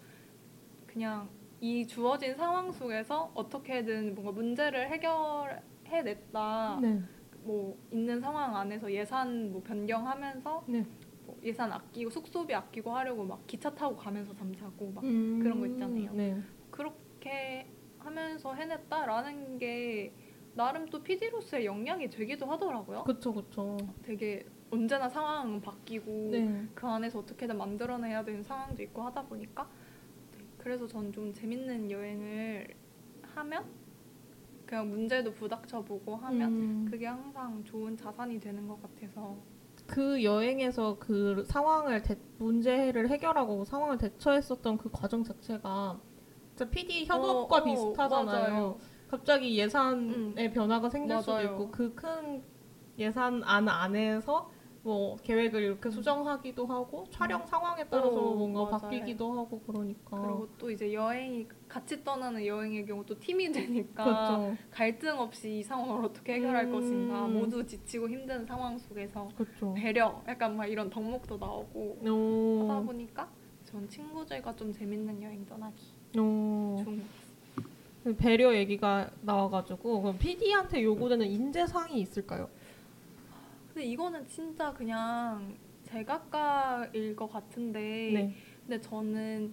[0.87, 1.29] 그냥
[1.61, 7.03] 이 주어진 상황 속에서 어떻게든 뭔가 문제를 해결 해냈다 네.
[7.43, 10.85] 뭐 있는 상황 안에서 예산 뭐 변경하면서 네.
[11.25, 15.41] 뭐 예산 아끼고 숙소비 아끼고 하려고 막 기차 타고 가면서 잠자고 막 음.
[15.43, 16.13] 그런 거 있잖아요.
[16.13, 16.41] 네.
[16.71, 17.69] 그렇게
[17.99, 20.13] 하면서 해냈다라는 게
[20.55, 23.05] 나름 또 PD로서의 역량이 되기도 하더라고요.
[23.05, 23.77] 그쵸 그쵸.
[24.03, 26.67] 되게 언제나 상황은 바뀌고 네.
[26.75, 29.69] 그 안에서 어떻게든 만들어내야 되는 상황도 있고 하다 보니까
[30.33, 32.67] 네, 그래서 전 좀 재밌는 여행을
[33.35, 33.65] 하면
[34.67, 36.89] 그냥 문제도 부닥쳐보고 하면 음.
[36.91, 39.37] 그게 항상 좋은 자산이 되는 것 같아서
[39.87, 46.01] 그 여행에서 그 상황을 대, 문제를 해결하고 상황을 대처했었던 그 과정 자체가
[46.57, 48.25] 진짜 PD 현업과 어, 어, 비슷하잖아요.
[48.51, 48.79] 맞아요.
[49.09, 50.53] 갑자기 예산의 음.
[50.53, 51.45] 변화가 생길 수도 맞아요.
[51.53, 52.43] 있고 그 큰
[52.99, 54.51] 예산 안 안에서
[54.87, 58.79] 뭐 계획을 이렇게 수정하기도 하고 촬영 상황에 따라서 어, 뭔가 맞아요.
[58.79, 64.57] 바뀌기도 하고 그러니까 그리고 또 이제 여행이 같이 떠나는 여행의 경우 또 팀이 되니까 그렇죠.
[64.71, 66.73] 갈등 없이 이 상황을 어떻게 해결할 음.
[66.73, 69.75] 것인가 모두 지치고 힘든 상황 속에서 그렇죠.
[69.75, 71.99] 배려 약간 막 이런 덕목도 나오고
[72.63, 73.29] 하다 오, 보니까
[73.65, 75.83] 전 친구들과 좀 재밌는 여행 떠나기
[76.17, 76.77] 오.
[76.85, 77.03] 좋은
[78.05, 78.17] 것.
[78.19, 82.49] 배려 얘기가 나와가지고 그럼 PD한테 요구되는 인재상이 있을까요?
[83.77, 88.35] 근데 이거는 진짜 그냥 제각각일 것 같은데 네.
[88.63, 89.53] 근데 저는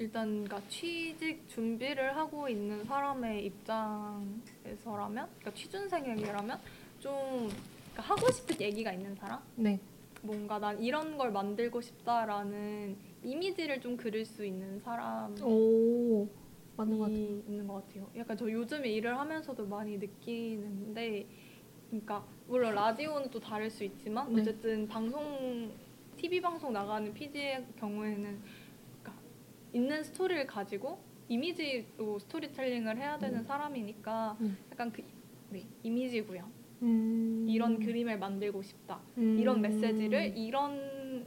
[0.00, 6.58] 일단 그러니까 취직 준비를 하고 있는 사람의 입장에서라면 그러니까 취준생에게라면
[6.98, 7.48] 좀
[7.92, 9.78] 그러니까 하고 싶은 얘기가 있는 사람 네.
[10.22, 16.26] 뭔가 난 이런 걸 만들고 싶다라는 이미지를 좀 그릴 수 있는 사람이 오,
[16.76, 17.18] 맞는 것 같아요.
[17.46, 18.10] 있는 것 같아요.
[18.16, 21.28] 약간 저 요즘에 일을 하면서도 많이 느끼는데,
[21.92, 24.40] 그러니까 물론 라디오는 또 다를 수 있지만 네.
[24.40, 25.70] 어쨌든 방송
[26.16, 28.40] TV 방송 나가는 PD의 경우에는
[29.02, 29.22] 그러니까
[29.74, 33.44] 있는 스토리를 가지고 이미지로 스토리텔링을 해야 되는 음.
[33.44, 34.56] 사람이니까 음.
[34.70, 35.02] 약간 그
[35.50, 36.50] 네, 이미지 구현
[36.80, 37.46] 음.
[37.48, 39.00] 이런 그림을 만들고 싶다.
[39.18, 39.38] 음.
[39.38, 41.26] 이런 메시지를 이런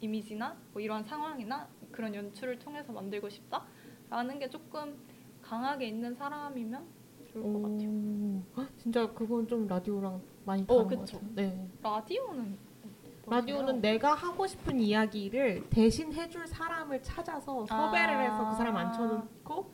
[0.00, 4.94] 이미지나 뭐 이런 상황이나 그런 연출을 통해서 만들고 싶다라는 게 조금
[5.40, 6.95] 강하게 있는 사람이면
[7.40, 8.42] 좋을 것 같아요.
[8.56, 11.18] 헉, 진짜 그건 좀 라디오랑 많이 어, 다른 것 그쵸.
[11.18, 11.34] 같아요.
[11.34, 11.68] 네.
[11.82, 12.58] 라디오는
[13.28, 18.20] 라디오는 내가 하고 싶은 이야기를 대신 해줄 사람을 찾아서 섭외를 아.
[18.20, 19.70] 해서 그 사람 앉혀놓고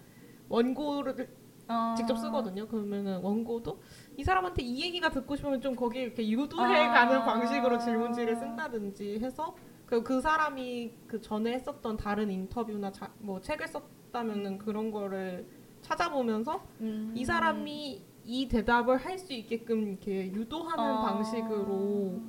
[0.49, 1.29] 원고를
[1.69, 1.95] 아.
[1.97, 2.67] 직접 쓰거든요.
[2.67, 3.81] 그러면은 원고도
[4.17, 6.93] 이 사람한테 이 얘기가 듣고 싶으면 좀 거기 이렇게 유도해 아.
[6.93, 13.39] 가는 방식으로 질문지를 쓴다든지 해서 그, 그 사람이 그 전에 했었던 다른 인터뷰나 자, 뭐
[13.41, 15.47] 책을 썼다면은 그런 거를
[15.83, 17.13] 찾아보면서 음.
[17.15, 21.03] 이 사람이 이 대답을 할 수 있게끔 이렇게 유도하는 아.
[21.03, 22.21] 방식으로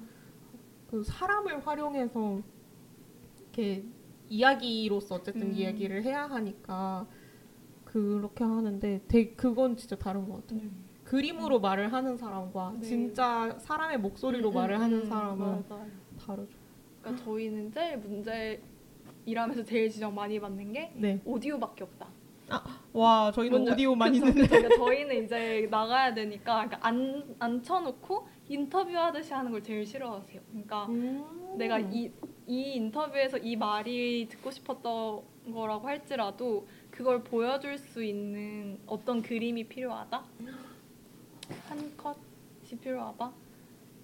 [0.90, 2.42] 그 사람을 활용해서
[3.42, 3.86] 이렇게
[4.30, 5.54] 이야기로서 어쨌든 음.
[5.54, 7.08] 이야기를 해야 하니까
[7.86, 10.62] 그렇게 하는데 되게 그건 진짜 다른 것 같아요.
[10.62, 10.84] 음.
[11.04, 12.82] 그림으로 말을 하는 사람과 네.
[12.82, 15.88] 진짜 사람의 목소리로 음, 말을 음, 하는 음, 사람은 맞아요.
[16.20, 16.58] 다르죠.
[17.02, 18.62] 그러니까 저희는 제일 문제
[19.26, 21.22] 일하면서 제일 지적 많이 받는 게 네.
[21.24, 22.08] 오디오밖에 없다.
[22.94, 24.48] 와 저희는 먼저- 오디오 많이 그쵸, 듣는.
[24.48, 24.56] 그쵸.
[24.58, 30.42] 그러니까 저희는 이제 나가야 되니까 그러니까 안 앉혀놓고 인터뷰하듯이 하는 걸 제일 싫어하세요.
[30.50, 31.56] 그러니까 음.
[31.58, 32.12] 내가 이,
[32.48, 35.22] 이 인터뷰에서 이 말이 듣고 싶었던
[35.54, 40.24] 거라고 할지라도 그걸 보여줄 수 있는 어떤 그림이 필요하다?
[41.68, 43.32] 한 컷이 필요하다?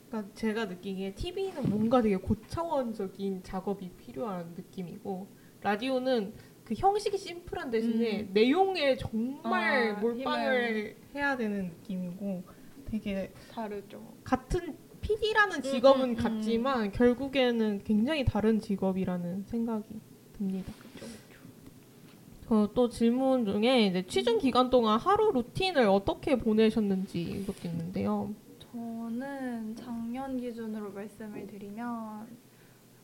[0.09, 5.27] 그러니까 제가 느끼기에 TV는 뭔가 되게 고차원적인 작업이 필요한 느낌이고
[5.62, 6.33] 라디오는
[6.69, 8.29] 그 형식이 심플한 대신에 음.
[8.32, 12.43] 내용에 정말 아, 몰빵을 해야 되는 느낌이고
[12.86, 13.99] 되게 다르죠.
[14.23, 16.15] 같은 PD라는 직업은 음, 음, 음.
[16.15, 19.99] 같지만 결국에는 굉장히 다른 직업이라는 생각이
[20.38, 20.71] 듭니다.
[20.93, 22.53] 그쵸, 그쵸.
[22.53, 28.32] 어, 또 질문 중에 이제 취준 기간 동안 하루 루틴을 어떻게 보내셨는지 이것도 있는데요.
[28.71, 32.27] 저는 작년 기준으로 말씀을 드리면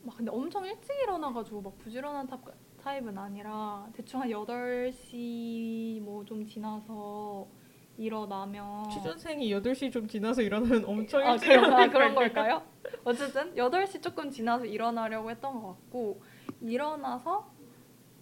[0.04, 2.40] 막 근데 엄청 일찍 일어나가지고 막 부지런한 탑,
[2.86, 7.48] 타입은 아니라 대충 한 8시 뭐 좀 지나서
[7.98, 12.14] 일어나면 취준생이 8시 좀 지나서 일어나면 엄청 아, 일찍 그런, 아, 그런?
[12.16, 12.62] 걸까요?
[13.04, 16.22] 어쨌든 8시 조금 지나서 일어나려고 했던 것 같고
[16.62, 17.50] 일어나서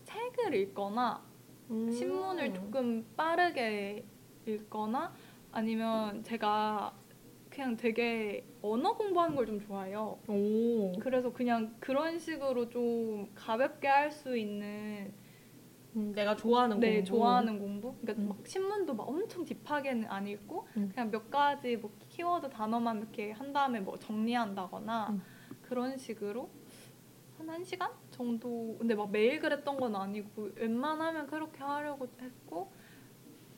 [0.06, 1.22] 책을 읽거나
[1.70, 1.92] 음.
[1.92, 4.06] 신문을 조금 빠르게
[4.46, 5.14] 읽거나
[5.52, 6.94] 아니면 제가
[7.54, 10.18] 그냥 되게 언어 공부하는 걸 좀 좋아해요.
[10.28, 10.92] 오.
[11.00, 15.14] 그래서 그냥 그런 식으로 좀 가볍게 할 수 있는
[15.96, 17.06] 음, 내가 좋아하는 네 공부.
[17.06, 17.96] 좋아하는 공부.
[18.02, 18.30] 그러니까 음.
[18.30, 20.90] 막 신문도 막 엄청 딥하게는 안 읽고 음.
[20.94, 25.22] 그냥 몇 가지 뭐 키워드 단어만 이렇게 한 다음에 뭐 정리한다거나 음.
[25.62, 26.50] 그런 식으로
[27.38, 32.72] 한 1시간 정도 근데 막 매일 그랬던 건 아니고 웬만하면 그렇게 하려고 했고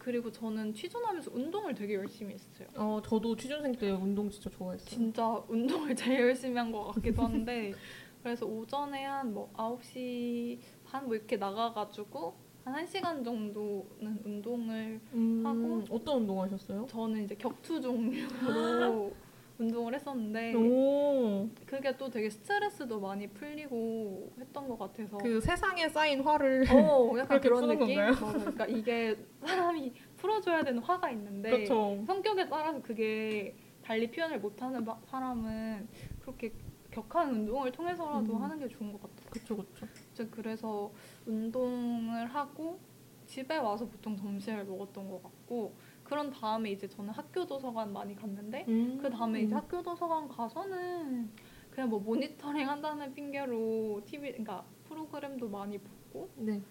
[0.05, 2.67] 그리고 저는 취준하면서 운동을 되게 열심히 했어요.
[2.75, 4.87] 어, 저도 취준생 때 운동 진짜 좋아했어요.
[4.87, 7.73] 진짜 운동을 제일 열심히 한 것 같기도 한데
[8.21, 15.81] 그래서 오전에 한 뭐 9시 반 뭐 이렇게 나가가지고 한 1시간 정도는 운동을 음, 하고
[15.89, 16.85] 어떤 운동 하셨어요?
[16.87, 19.11] 저는 이제 격투 종류로
[19.57, 21.49] 운동을 했었는데 오.
[21.65, 27.39] 그게 또 되게 스트레스도 많이 풀리고 했던 것 같아서 그 세상에 쌓인 화를 어 약간
[27.39, 27.97] 그런 느낌?
[27.99, 28.15] 맞아요.
[28.15, 32.03] 그러니까 이게 사람이 풀어줘야 되는 화가 있는데 그렇죠.
[32.05, 35.87] 성격에 따라서 그게 달리 표현을 못하는 바- 사람은
[36.21, 36.51] 그렇게
[36.91, 38.41] 격한 운동을 통해서라도 음.
[38.43, 39.29] 하는 게 좋은 것 같아요.
[39.29, 40.31] 그렇죠, 그렇죠.
[40.31, 40.91] 그래서
[41.25, 42.79] 운동을 하고
[43.25, 45.73] 집에 와서 보통 점심을 먹었던 것 같고
[46.05, 48.99] 그런 다음에 이제 저는 학교 도서관 많이 갔는데 음.
[49.01, 51.29] 그 다음에 이제 학교 도서관 가서는
[51.71, 56.61] 그냥 뭐 모니터링 한다는 핑계로 TV 그러니까 프로그램도 많이 보고 네.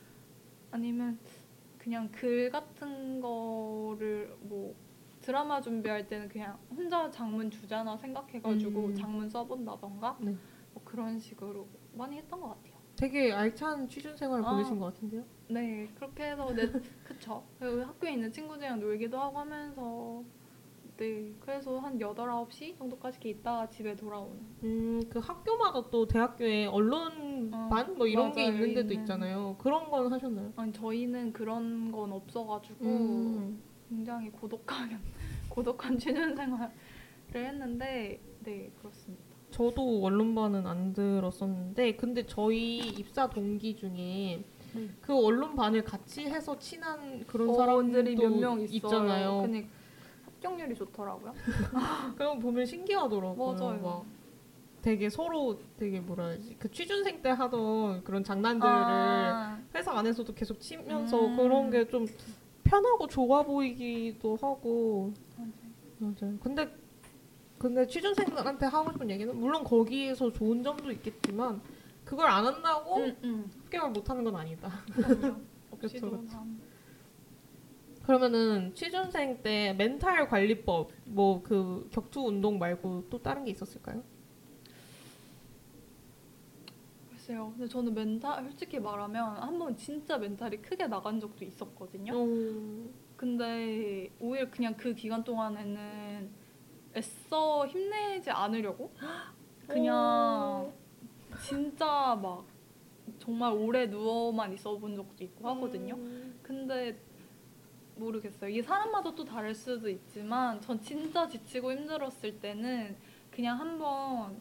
[0.70, 1.18] 아니면
[1.79, 4.75] 그냥 글 같은 거를 뭐
[5.20, 8.94] 드라마 준비할 때는 그냥 혼자 장문 주제나 생각해가지고 음.
[8.94, 10.37] 장문 써본다던가 네.
[10.73, 12.75] 뭐 그런 식으로 많이 했던 것 같아요.
[12.97, 14.51] 되게 알찬 취준 생활을 아.
[14.53, 15.25] 보내신 것 같은데요?
[15.48, 16.62] 네 그렇게 해서 네
[17.04, 20.22] 그쵸 학교에 있는 친구들이랑 놀기도 하고 하면서
[20.96, 26.66] 네 그래서 한 8, 9시 정도까지 이렇게 있다가 집에 돌아오는 음, 그 학교마다 또 대학교에
[26.66, 29.00] 언론반 어, 뭐 이런 게 맞아요, 있는 데도.
[29.00, 29.57] 있잖아요.
[29.59, 30.52] 그런 건 하셨나요?
[30.57, 33.61] 아니 저희는 그런 건 없어가지고 음.
[33.88, 34.88] 굉장히 고독한
[35.50, 36.70] 고독한 취준 생활을
[37.35, 39.24] 했는데 네 그렇습니다.
[39.50, 44.88] 저도 언론반은 안 들었었는데 근데 저희 입사 동기 중에 네.
[45.00, 48.60] 그 언론 반을 같이 해서 친한 그런 어원들이 사람들도 몇 명.
[48.60, 49.46] 있잖아요.
[50.27, 51.33] 합격률이 좋더라고요.
[52.16, 53.52] 그럼 보면 신기하더라고요.
[53.54, 53.81] 맞아요.
[53.81, 54.04] 막
[54.83, 60.60] 되게 서로 되게 뭐라 해야지 그 취준생 때 하던 그런 장난들을 아, 회사 안에서도 계속
[60.60, 61.37] 치면서 음.
[61.37, 62.06] 그런 게 좀
[62.64, 65.50] 편하고 좋아 보이기도 하고 맞아요.
[66.20, 66.38] 맞아요.
[66.40, 66.68] 근데
[67.58, 71.60] 근데 취준생들한테 하고 싶은 얘기는 물론 거기에서 좋은 점도 있겠지만
[72.15, 73.50] 그 그걸 안 한다고 음, 음.
[73.65, 74.71] 합격을 못 하는 건 아니다.
[75.81, 76.17] 그쵸, 그쵸.
[76.31, 76.60] 한-
[78.04, 84.02] 그러면은 취준생 때 멘탈 관리법 뭐 그 격투 운동 말고 또 다른 게 있었을까요?
[87.10, 87.50] 글쎄요.
[87.56, 92.12] 근데 저는 멘탈 솔직히 말하면 한 번 진짜 멘탈이 크게 나간 적도 있었거든요.
[92.15, 96.31] 어, 근데 오히려 그냥 그 기간 동안에는
[96.96, 98.92] 애써 힘내지 않으려고
[99.67, 100.73] 그냥
[101.42, 102.44] 진짜 막
[103.18, 105.94] 정말 오래 누워만 있어 본 적도 있고 하거든요.
[105.94, 106.38] 음.
[106.42, 106.98] 근데
[107.96, 108.50] 모르겠어요.
[108.50, 112.96] 이게 사람마다 또 다를 수도 있지만 전 진짜 지치고 힘들었을 때는
[113.30, 114.40] 그냥 한번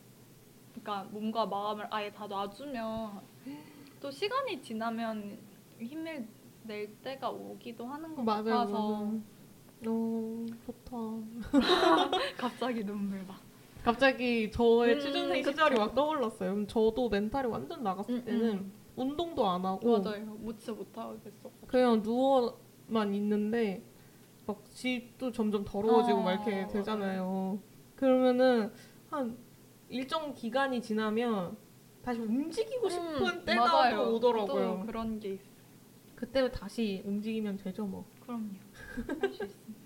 [0.71, 3.21] 그러니까 몸과 마음을 아예 다 놔주면
[4.01, 5.37] 또 시간이 지나면
[5.79, 6.27] 힘을
[6.63, 8.43] 낼 때가 오기도 하는 것 맞아요.
[8.43, 9.21] 같아서 맞아요.
[9.85, 10.97] 오 좋다.
[12.37, 13.39] 갑자기 눈물 막.
[13.83, 15.51] 갑자기 저의 음, 취준생 그쵸.
[15.51, 16.51] 시절이 막 떠올랐어요.
[16.51, 18.73] 그럼 저도 멘탈이 완전 나갔을 음, 때는 음.
[18.95, 20.25] 운동도 안 하고 맞아요.
[20.25, 21.51] 못 진짜 못 하겠어.
[21.67, 23.83] 그냥 누워만 있는데
[24.45, 26.67] 막 집도 점점 더러워지고 어, 막 이렇게 맞아요.
[26.69, 27.59] 되잖아요.
[27.95, 28.71] 그러면은
[29.09, 29.37] 한
[29.89, 31.57] 일정 기간이 지나면
[32.03, 33.95] 다시 움직이고 싶은 음, 때가 맞아요.
[33.97, 34.77] 또 오더라고요.
[34.81, 35.43] 또 그런 게 있어.
[36.15, 38.05] 그때 다시 움직이면 되죠 뭐.
[38.21, 38.47] 그럼요.
[39.19, 39.83] 할 수 있습니다.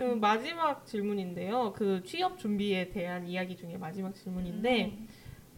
[0.00, 1.74] 그럼 마지막 질문인데요.
[1.76, 5.08] 그 취업 준비에 대한 이야기 중에 마지막 질문인데 음.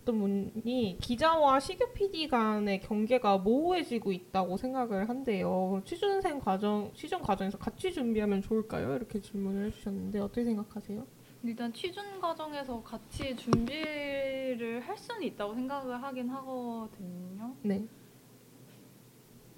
[0.02, 5.80] 어떤 분이 기자와 시교 PD 간의 경계가 모호해지고 있다고 생각을 한대요.
[5.84, 8.96] 취준생 과정, 취준 과정에서 같이 준비하면 좋을까요?
[8.96, 11.06] 이렇게 질문을 해주셨는데 어떻게 생각하세요?
[11.44, 17.54] 일단 취준 과정에서 같이 준비를 할 수는 있다고 생각을 하긴 하거든요.
[17.62, 17.86] 네,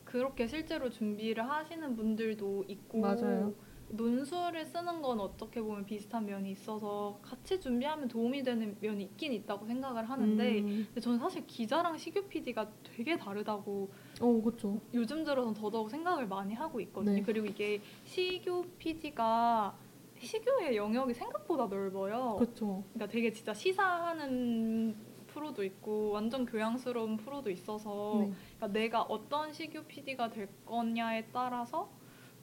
[0.04, 3.54] 그렇게 실제로 준비를 하시는 분들도 있고 맞아요.
[3.96, 9.66] 논술을 쓰는 건 어떻게 보면 비슷한 면이 있어서 같이 준비하면 도움이 되는 면이 있긴 있다고
[9.66, 13.90] 생각을 하는데 음, 근데 저는 사실 기자랑 시교 PD가 되게 다르다고
[14.20, 14.80] 어, 그렇죠.
[14.92, 17.16] 요즘 들어서 더더욱 생각을 많이 하고 있거든요.
[17.16, 17.22] 네.
[17.22, 19.76] 그리고 이게 시교 PD가
[20.18, 22.36] 시교의 영역이 생각보다 넓어요.
[22.38, 22.84] 그렇죠.
[22.94, 24.94] 그러니까 되게 진짜 시사하는
[25.26, 28.32] 프로도 있고 완전 교양스러운 프로도 있어서 네.
[28.56, 31.90] 그러니까 내가 어떤 시교 PD가 될 거냐에 따라서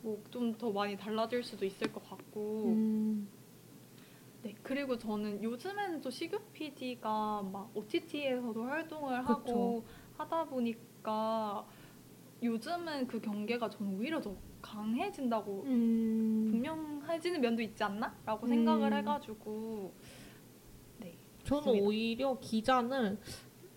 [0.03, 3.27] 뭐 좀 더 많이 달라질 수도 있을 것 같고 음,
[4.43, 9.83] 네 그리고 저는 요즘에는 또 시교 PD가 막 OTT에서도 활동을 하고
[10.17, 11.65] 하다 보니까
[12.41, 18.49] 요즘은 그 경계가 저는 오히려 더 강해진다고 음, 분명해지는 면도 있지 않나?라고 음.
[18.49, 19.93] 생각을 해가지고
[20.99, 21.85] 네 저는 맞습니다.
[21.87, 23.19] 오히려 기자는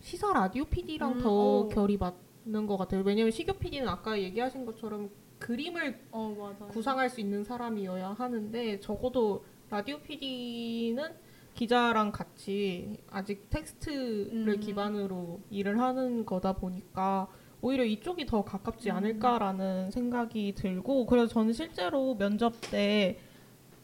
[0.01, 1.69] 시사 라디오 PD랑 음, 더 어.
[1.69, 3.03] 결이 맞는 것 같아요.
[3.05, 6.71] 왜냐면 시교 PD는 아까 얘기하신 것처럼 그림을 어 맞아요.
[6.71, 11.25] 구상할 수 있는 사람이어야 하는데 적어도 라디오 PD는
[11.55, 14.61] 기자랑 같이 아직 텍스트를 음.
[14.61, 17.29] 기반으로 일을 하는 거다 보니까
[17.61, 18.97] 오히려 이쪽이 더 가깝지 음.
[18.97, 23.19] 않을까라는 생각이 들고 그래서 저는 실제로 면접 때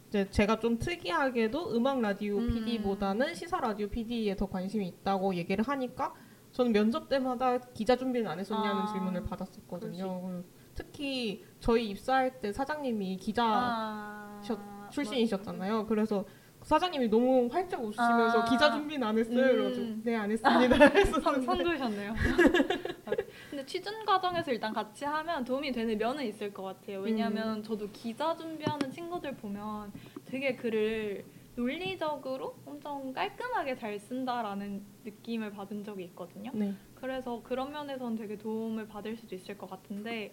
[0.09, 2.53] 이제 제가 좀 특이하게도 음악 라디오 음.
[2.53, 6.12] PD보다는 시사 라디오 PD에 더 관심이 있다고 얘기를 하니까
[6.53, 10.42] 저는 면접 때마다 기자 준비는 안 했었냐는 아, 질문을 받았었거든요.
[10.81, 14.59] 특히 저희 입사할 때 사장님이 기자 아, 셨-
[14.91, 15.87] 출신이셨잖아요.
[15.87, 16.24] 그래서
[16.62, 18.45] 사장님이 너무 활짝 웃으시면서 아.
[18.45, 19.37] 기자 준비는 안 했어요.
[19.37, 19.43] 음.
[19.43, 20.76] 그래가지고 네안 했습니다.
[20.89, 22.14] 선, 했었는데 선두셨네요.
[23.51, 27.01] 근데 취준 과정에서 일단 같이 하면 도움이 되는 면은 있을 것 같아요.
[27.01, 27.62] 왜냐하면 음.
[27.62, 29.93] 저도 기자 준비하는 친구들 보면
[30.24, 31.24] 되게 글을
[31.57, 36.51] 논리적으로 엄청 깔끔하게 잘 쓴다라는 느낌을 받은 적이 있거든요.
[36.55, 36.74] 네.
[36.95, 40.33] 그래서 그런 면에서는 되게 도움을 받을 수도 있을 것 같은데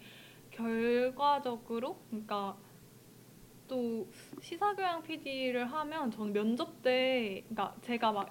[0.57, 2.57] 결과적으로 그러니까
[3.67, 4.07] 또
[4.41, 8.29] 시사교양 PD를 하면 저는 면접 때 그러니까 제가 막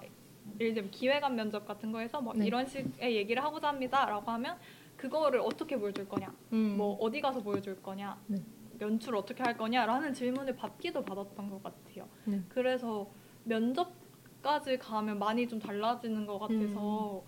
[0.59, 2.45] 예를 들면 기획안 면접 같은 거에서 뭐 네.
[2.45, 4.57] 이런 식의 얘기를 하고자 합니다라고 하면
[4.97, 6.75] 그거를 어떻게 보여줄 거냐 음.
[6.77, 8.37] 뭐 어디 가서 보여줄 거냐 네.
[8.81, 12.07] 연출 어떻게 할 거냐라는 질문을 받기도 받았던 것 같아요.
[12.25, 12.41] 네.
[12.49, 13.09] 그래서
[13.45, 17.23] 면접까지 가면 많이 좀 달라지는 것 같아서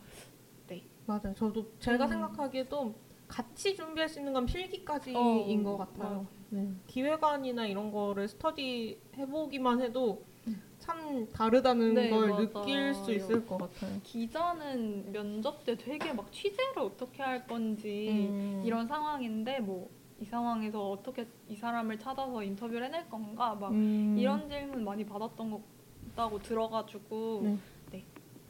[1.10, 1.34] 맞아요.
[1.34, 2.10] 저도 제가 음.
[2.10, 2.93] 생각하기에도
[3.30, 6.10] 같이 준비할 수 있는 건 필기까지인 어, 것 같아요.
[6.10, 6.28] 맞아요.
[6.50, 6.70] 네.
[6.88, 10.62] 기획안이나 이런 거를 스터디 해보기만 해도 음.
[10.80, 12.50] 참 다르다는 네, 걸 맞아요.
[12.50, 14.02] 느낄 수 있을 것 같아요.
[14.04, 18.64] 기자는 면접 때 되게 막 취재를 어떻게 할 건지 음.
[18.66, 24.16] 이런 상황인데 뭐 이 상황에서 어떻게 이 사람을 찾아서 인터뷰를 해낼 건가 막 음.
[24.18, 25.62] 이런 질문 많이 받았던 것
[26.10, 27.58] 같다고 들어가지고 네.
[27.92, 28.06] 네,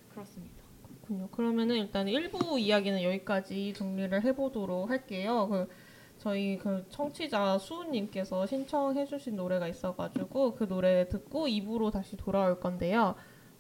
[0.10, 0.59] 그렇습니다.
[1.10, 1.28] 그렇군요.
[1.30, 5.48] 그러면은 일단 1부 이야기는 여기까지 정리를 해보도록 할게요.
[5.50, 5.68] 그
[6.20, 13.16] 저희 그 청취자 수우님께서 신청해주신 노래가 있어가지고 그 노래 듣고 2부로 다시 돌아올 건데요.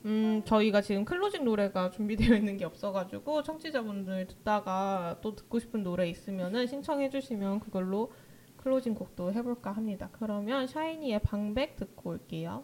[0.06, 6.08] 음, 저희가 지금 closing 노래가 준비되어 있는 게 없어가지고 청취자분들 듣다가 또 듣고 싶은 노래
[6.08, 8.12] 있으면은 신청해주시면 그걸로
[8.58, 10.10] closing 곡도 해볼까 합니다.
[10.14, 12.64] 그러면 샤이니의 방백 듣고 올게요.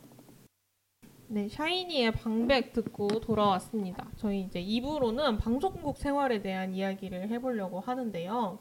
[1.27, 4.07] 네, 샤이니의 방백 듣고 돌아왔습니다.
[4.15, 8.59] 저희 이제 2부로는 방송국 생활에 대한 이야기를 해보려고 하는데요.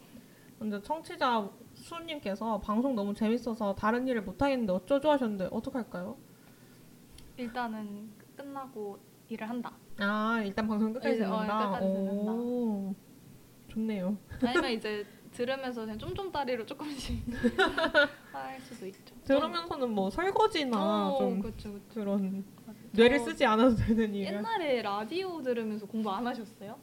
[0.59, 6.17] 먼저 청취자 수님께서 방송 너무 재밌어서 다른 일을 못하겠는데 어쩌죠 하셨는데 어떡할까요?
[7.37, 8.99] 일단은 끝나고
[9.29, 9.73] 일을 한다.
[9.99, 11.59] 아 일단 방송 끝까지 네, 어, 듣는다.
[11.67, 12.33] 끝까지 듣는다.
[12.33, 12.95] 오,
[13.69, 14.17] 좋네요.
[14.43, 17.25] 아니면 이제 들으면서 그냥 쫌쫌다리로 조금씩
[18.33, 19.15] 할 수도 있죠.
[19.25, 21.85] 들으면서는 뭐 설거지나 어, 좀 그쵸, 그쵸.
[21.93, 22.45] 그런.
[22.93, 24.27] 뇌를 저 쓰지 않아도 되는 일.
[24.27, 26.77] 옛날에 라디오 들으면서 공부 안 하셨어요?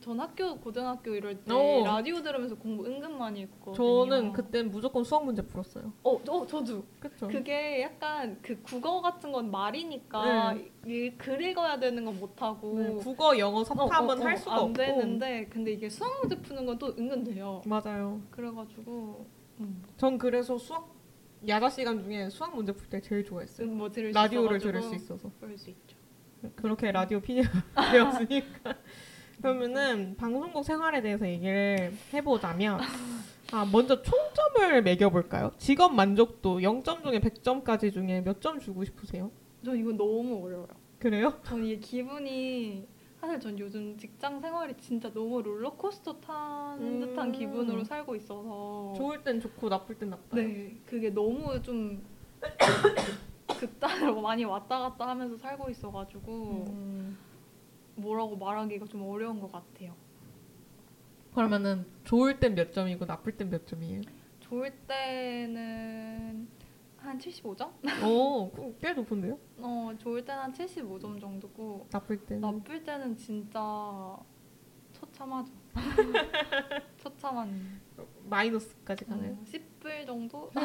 [0.00, 1.84] 전 학교 고등학교 이럴 때 어.
[1.84, 3.74] 라디오 들으면서 공부 은근 많이 했거든요.
[3.74, 5.92] 저는 그땐 무조건 수학 문제 풀었어요.
[6.04, 7.26] 어, 저, 저도 그쵸?
[7.26, 10.54] 그게 약간 그 국어 같은 건 말이니까
[10.86, 14.52] 이, 글 읽어야 되는 건 못하고 네, 국어, 영어, 섭탐은 어, 어, 할 어, 수가
[14.54, 14.72] 안 없고.
[14.74, 17.60] 되는데 근데 이게 수학 문제 푸는 건 또 은근 돼요.
[17.66, 18.20] 맞아요.
[18.30, 19.26] 그래가지고
[19.60, 20.88] 음, 전 그래서 수학
[21.46, 23.68] 야자 시간 중에 수학 문제 풀 때 제일 좋아했어요.
[23.68, 25.30] 뭐 들을 수 라디오를 들을 수 있어서.
[25.40, 25.96] 그럴 수 있죠.
[26.56, 27.50] 그렇게 라디오 PD가
[27.92, 28.74] 되었으니까.
[29.40, 32.80] 그러면은 방송국 생활에 대해서 얘기를 해보자면
[33.52, 35.52] 아 먼저 총점을 매겨볼까요?
[35.58, 39.30] 직업 만족도 0점 중에 100점까지 중에 몇 점 주고 싶으세요?
[39.64, 40.68] 저 이거 너무 어려워요.
[40.98, 41.34] 그래요?
[41.44, 42.86] 전 이게 기분이
[43.20, 47.00] 사실 전 요즘 직장 생활이 진짜 너무 롤러코스터 타는 음.
[47.00, 50.46] 듯한 기분으로 살고 있어서 좋을 땐 좋고 나쁠 땐 나빠요.
[50.46, 52.02] 네 그게 너무 좀
[53.58, 57.18] 극단으로 많이 왔다 갔다 하면서 살고 있어가지고 음,
[57.96, 59.94] 뭐라고 말하기가 좀 어려운 것 같아요.
[61.34, 64.02] 그러면은 좋을 땐 몇 점이고 나쁠 땐 몇 점이에요?
[64.40, 66.48] 좋을 때는
[67.08, 67.70] 한 75점?
[68.04, 69.38] 오, 그꽤 높은데요?
[69.58, 74.16] 어 좋을 때는 한 75점 정도고 나쁠 때는 나쁠 때는 진짜
[74.92, 75.52] 처참하죠.
[76.98, 77.80] 처참한
[78.24, 79.32] 마이너스까지 가나요?
[79.32, 80.50] 어, 10불 정도?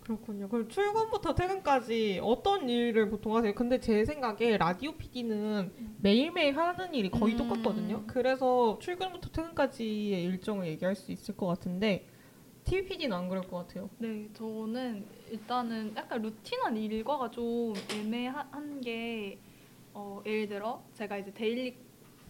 [0.00, 0.48] 그렇군요.
[0.48, 3.54] 그럼 출근부터 퇴근까지 어떤 일을 보통 하세요?
[3.54, 7.38] 근데 제 생각에 라디오 PD는 매일매일 하는 일이 거의 음.
[7.38, 8.02] 똑같거든요.
[8.08, 12.08] 그래서 출근부터 퇴근까지의 일정을 얘기할 수 있을 것 같은데
[12.64, 13.90] TV PD는 안 그럴 것 같아요.
[13.98, 19.38] 네, 저는 일단은 약간 루틴한 일과가 좀 애매한 게
[19.94, 21.76] 어, 예를 들어 제가 이제 데일리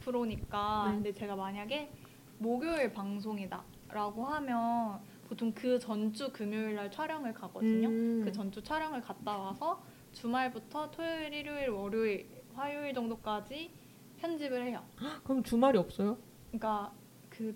[0.01, 0.95] 프로니까 네.
[0.95, 1.91] 근데 제가 만약에
[2.39, 7.89] 목요일 방송이다라고 하면 보통 그 전주 금요일 날 촬영을 가거든요.
[7.89, 8.23] 음.
[8.25, 13.71] 그 전주 촬영을 갔다 와서 주말부터 토요일, 일요일, 월요일, 화요일 정도까지
[14.19, 14.85] 편집을 해요.
[15.25, 16.19] 그럼 주말이 없어요?
[16.49, 16.93] 그러니까
[17.31, 17.55] 그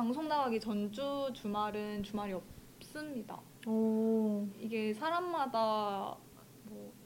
[0.00, 3.38] 방송 나가기 전주 주말은 주말이 없습니다.
[3.66, 4.48] 오.
[4.58, 6.16] 이게 사람마다
[6.64, 7.00] 뭐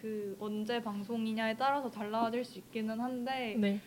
[0.00, 3.80] 그 언제 방송이냐에 따라서 달라질 수 있기는 한데 네.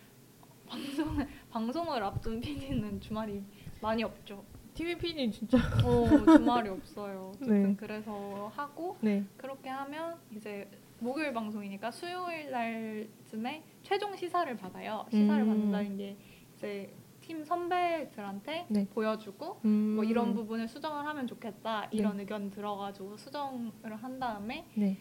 [0.68, 3.44] 방송을 방송을 앞둔 PD는 주말이
[3.82, 4.44] 많이 없죠.
[4.74, 7.32] TV PD는 진짜 어, 주말이 없어요.
[7.40, 7.76] 네.
[7.78, 9.24] 그래서 하고 네.
[9.38, 15.06] 그렇게 하면 이제 목요일 방송이니까 수요일 날쯤에 최종 시사를 받아요.
[15.12, 15.48] 시사를 음.
[15.48, 16.18] 받는다는 게
[16.58, 16.94] 이제
[17.32, 18.86] 팀 선배들한테 네.
[18.90, 19.96] 보여주고 음.
[19.96, 24.98] 뭐 이런 부분을 수정을 하면 좋겠다 이런 의견 들어가지고 수정을 한 다음에 네.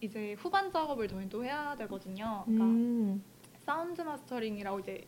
[0.00, 2.44] 이제 후반 작업을 저희 또 해야 되거든요.
[2.44, 3.24] 그러니까 음.
[3.58, 5.04] 사운드 마스터링이라고 이제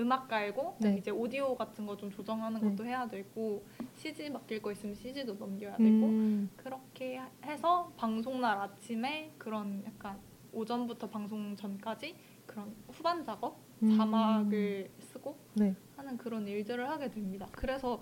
[0.00, 0.96] 음악 깔고 네.
[0.98, 2.68] 이제 오디오 같은 거 좀 조정하는 네.
[2.68, 3.64] 것도 해야 되고
[3.94, 6.50] CG 맡길 거 있으면 CG도 넘겨야 되고 음.
[6.56, 10.18] 그렇게 해서 방송 날 아침에 그런 약간
[10.52, 13.96] 오전부터 방송 전까지 그런 후반 작업 음.
[13.96, 15.74] 자막을 쓰고 네.
[15.96, 17.48] 하는 그런 일들을 하게 됩니다.
[17.52, 18.00] 그래서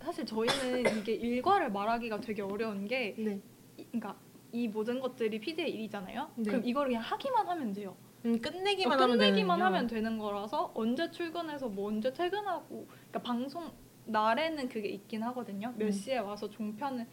[0.00, 3.40] 사실 저희는 이게 일과를 말하기가 되게 어려운 게 네.
[3.76, 4.16] 이- 그러니까
[4.52, 6.30] 이 모든 것들이 PD의 일이잖아요.
[6.36, 6.44] 네.
[6.50, 7.96] 그럼 이거를 그냥 하기만 하면 돼요.
[8.24, 9.64] 음, 끝내기만 어, 하면 끝내기만 되는군요.
[9.64, 13.70] 하면 되는 거라서 언제 출근해서 뭐 언제 퇴근하고 그러니까 방송
[14.06, 15.72] 날에는 그게 있긴 하거든요.
[15.76, 15.90] 몇 네.
[15.90, 17.06] 시에 와서 종편을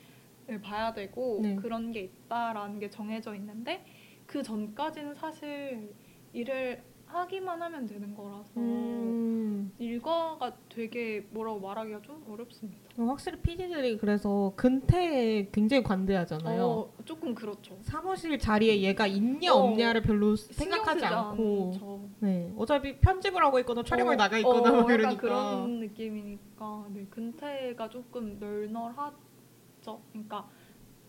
[0.61, 1.55] 봐야 되고 네.
[1.55, 3.85] 그런 게 있다라는 게 정해져 있는데
[4.25, 5.93] 그 전까지는 사실
[6.31, 6.81] 일을
[7.13, 9.71] 하기만 하면 되는 거라서 음.
[9.77, 12.81] 일과가 되게 뭐라고 말하기가 좀 어렵습니다.
[12.97, 16.65] 확실히 PD들이 그래서 근태에 굉장히 관대하잖아요.
[16.65, 17.77] 어, 조금 그렇죠.
[17.81, 22.09] 사무실 자리에 얘가 있냐 어, 없냐를 별로 생각하지 않고 않죠.
[22.19, 27.89] 네 어차피 편집을 하고 있거나 촬영을 어, 나가 있거나 어, 이러니까 그런 느낌이니까 네, 근태가
[27.89, 30.01] 조금 널널하죠.
[30.11, 30.49] 그러니까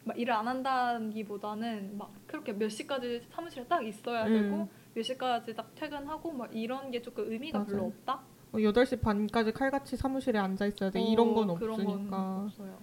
[0.04, 4.32] 막 일을 안 한다기보다는 막 그렇게 몇 시까지 사무실에 딱 있어야 음.
[4.32, 7.70] 되고 몇 시까지 딱 퇴근하고 막 이런 게 조금 의미가 맞아요.
[7.70, 8.22] 별로 없다.
[8.52, 12.78] 어, 8시 반까지 칼같이 사무실에 앉아 있어야 돼 이런 어, 건 그런 건 없으니까 없어요.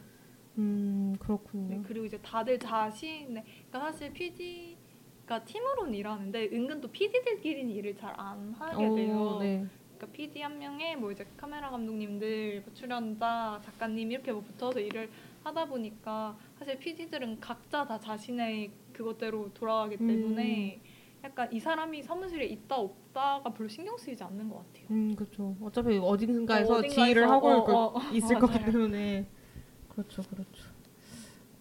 [0.58, 1.84] 음 네, 그렇군요.
[1.88, 4.78] 그리고 이제 다들 자신의 그러니까 사실 PD
[5.26, 9.38] 그러니까 팀으로는 일하는데 은근 또 PD들끼리는 일을 잘 안 하게 오, 돼요.
[9.40, 9.66] 네.
[9.98, 15.10] 그러니까 PD 한 명에 뭐 이제 카메라 감독님들, 뭐 출연자, 작가님 이렇게 뭐 붙어서 일을
[15.44, 20.82] 하다 보니까 사실 PD들은 각자 다 자신의 그것대로 돌아가기 때문에
[21.24, 24.86] 약간 이 사람이 사무실에 있다 없다가 별로 신경 쓰이지 않는 것 같아요.
[24.92, 25.56] 음, 그렇죠.
[25.62, 28.54] 어차피 어딘가에서 어, 어딘가에서, 지휘를 하고 어, 올 거- 어, 어, 있을 거기.
[28.66, 29.28] 때문에
[29.90, 30.72] 그렇죠, 그렇죠.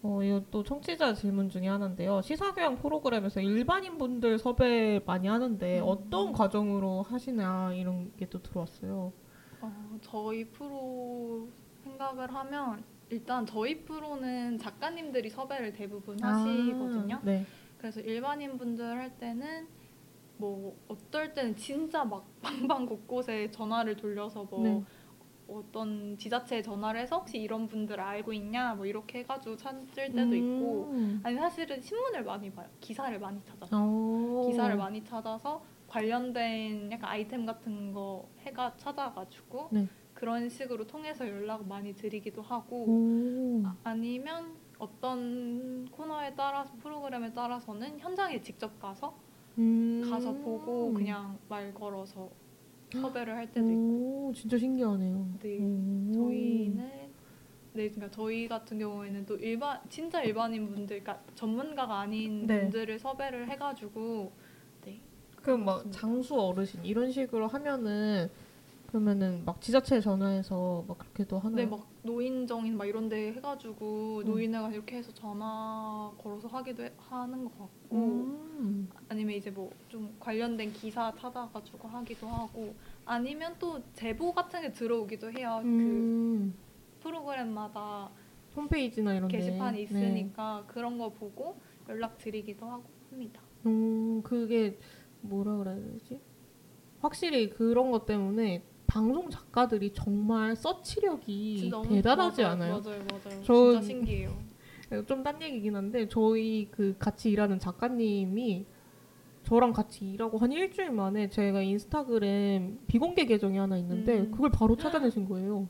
[0.03, 2.21] 어, 이거 또 청취자 질문 중에 하나인데요.
[2.23, 5.85] 시사교양 프로그램에서 일반인 분들 섭외 많이 하는데 음.
[5.87, 9.13] 어떤 과정으로 하시나 이런 게 또 들어왔어요.
[9.61, 11.47] 어, 저희 프로
[11.83, 17.15] 생각을 하면 일단 저희 프로는 작가님들이 섭외를 대부분 하시거든요.
[17.17, 17.45] 아, 네.
[17.81, 19.67] 그래서 일반인 분들 할 때는
[20.37, 24.83] 뭐 어떨 때는 진짜 막 방방 곳곳에 전화를 돌려서 뭐 네.
[25.47, 30.91] 어떤 지자체에 전화를 해서 혹시 이런 분들 알고 있냐 뭐 이렇게 해가지고 찾을 때도 있고
[30.91, 31.19] 음.
[31.23, 34.43] 아니 사실은 신문을 많이 봐요 기사를 많이 찾아서 오.
[34.45, 39.87] 기사를 많이 찾아서 관련된 약간 아이템 같은 거 해가 찾아가지고 네.
[40.13, 43.65] 그런 식으로 통해서 연락 많이 드리기도 하고 오.
[43.65, 49.15] 아, 아니면 어떤 코너에 따라서 프로그램에 따라서는 현장에 직접 가서
[49.59, 50.01] 음.
[50.09, 52.27] 가서 보고 그냥 말 걸어서
[52.91, 55.27] 섭외를 할 때도 있고 오, 진짜 신기하네요.
[55.39, 55.59] 네.
[55.59, 56.11] 오.
[56.13, 56.91] 저희는
[57.73, 62.61] 네 그러니까 저희 같은 경우에는 또 일반 진짜 일반인 분들 그러니까 전문가가 아닌 네.
[62.61, 64.31] 분들을 섭외를 해가지고
[64.83, 64.99] 네
[65.35, 65.91] 그럼 막.
[65.91, 68.29] 장수 어르신 이런 식으로 하면은
[69.01, 71.55] 그러면은 막 지자체에 전화해서 막 그렇게도 하나요?
[71.55, 74.25] 네, 막 노인정인 막 이런 데 해가지고 음.
[74.25, 78.89] 노인회가 이렇게 해서 전화 걸어서 하기도 해- 하는 것 같고 음.
[79.07, 82.73] 아니면 이제 뭐 좀 관련된 기사 찾아가지고 하기도 하고
[83.05, 85.59] 아니면 또 제보 같은 게 들어오기도 해요.
[85.63, 86.53] 그 음.
[87.01, 88.09] 프로그램마다
[88.55, 89.37] 홈페이지나 이런 데.
[89.37, 89.83] 게시판이 네.
[89.83, 93.41] 있으니까 그런 거 보고 연락 드리기도 하고 합니다.
[93.65, 94.77] 음, 그게
[95.21, 96.19] 뭐라 그래야 되지?
[96.99, 102.81] 확실히 그런 것 때문에 방송 작가들이 정말 서치력이 대단하지 맞아요, 않아요?
[102.81, 103.41] 맞아요, 맞아요.
[103.43, 104.37] 저- 진짜 신기해요.
[105.07, 108.65] 좀 딴 얘기긴 한데 저희 그 같이 일하는 작가님이
[109.43, 114.31] 저랑 같이 일하고 한 일주일 만에 제가 인스타그램 비공개 계정이 하나 있는데 음.
[114.31, 115.69] 그걸 바로 찾아내신 거예요.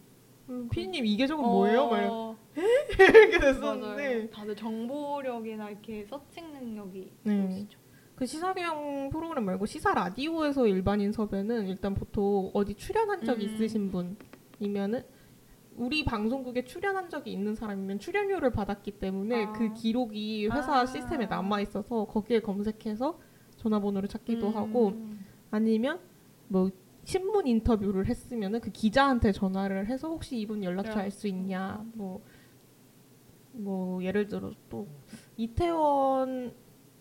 [0.50, 1.88] 음, 피디님 이 계정은 뭐예요?
[1.90, 2.36] 막 어,
[2.98, 4.30] 이렇게 됐었는데 맞아요.
[4.32, 7.68] 다들 정보력이나 이렇게 서칭 능력이 네.
[8.22, 13.42] 그 시사교양 프로그램 말고 시사 라디오에서 일반인 섭외는 일단 보통 어디 출연한 적 음.
[13.42, 15.04] 있으신 분이면은
[15.76, 19.54] 우리 방송국에 출연한 적이 있는 사람이면 출연료를 받았기 때문에 아.
[19.54, 20.86] 그 기록이 회사 아.
[20.86, 23.20] 시스템에 남아 있어서 거기에 검색해서
[23.56, 24.56] 전화번호를 찾기도 음.
[24.56, 24.94] 하고
[25.50, 26.00] 아니면
[26.48, 26.70] 뭐
[27.04, 31.84] 신문 인터뷰를 했으면은 그 기자한테 전화를 해서 혹시 이분 연락처 알 수 있냐
[33.56, 34.88] 뭐뭐 예를 들어 또
[35.38, 36.54] 이태원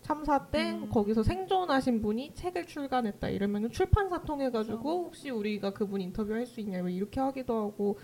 [0.03, 0.89] 참사 때 음.
[0.89, 5.05] 거기서 생존하신 분이 책을 출간했다 이러면은 출판사 통해 가지고 그렇죠.
[5.05, 7.99] 혹시 우리가 그분 인터뷰할 수 있냐 뭐 이렇게 하기도 하고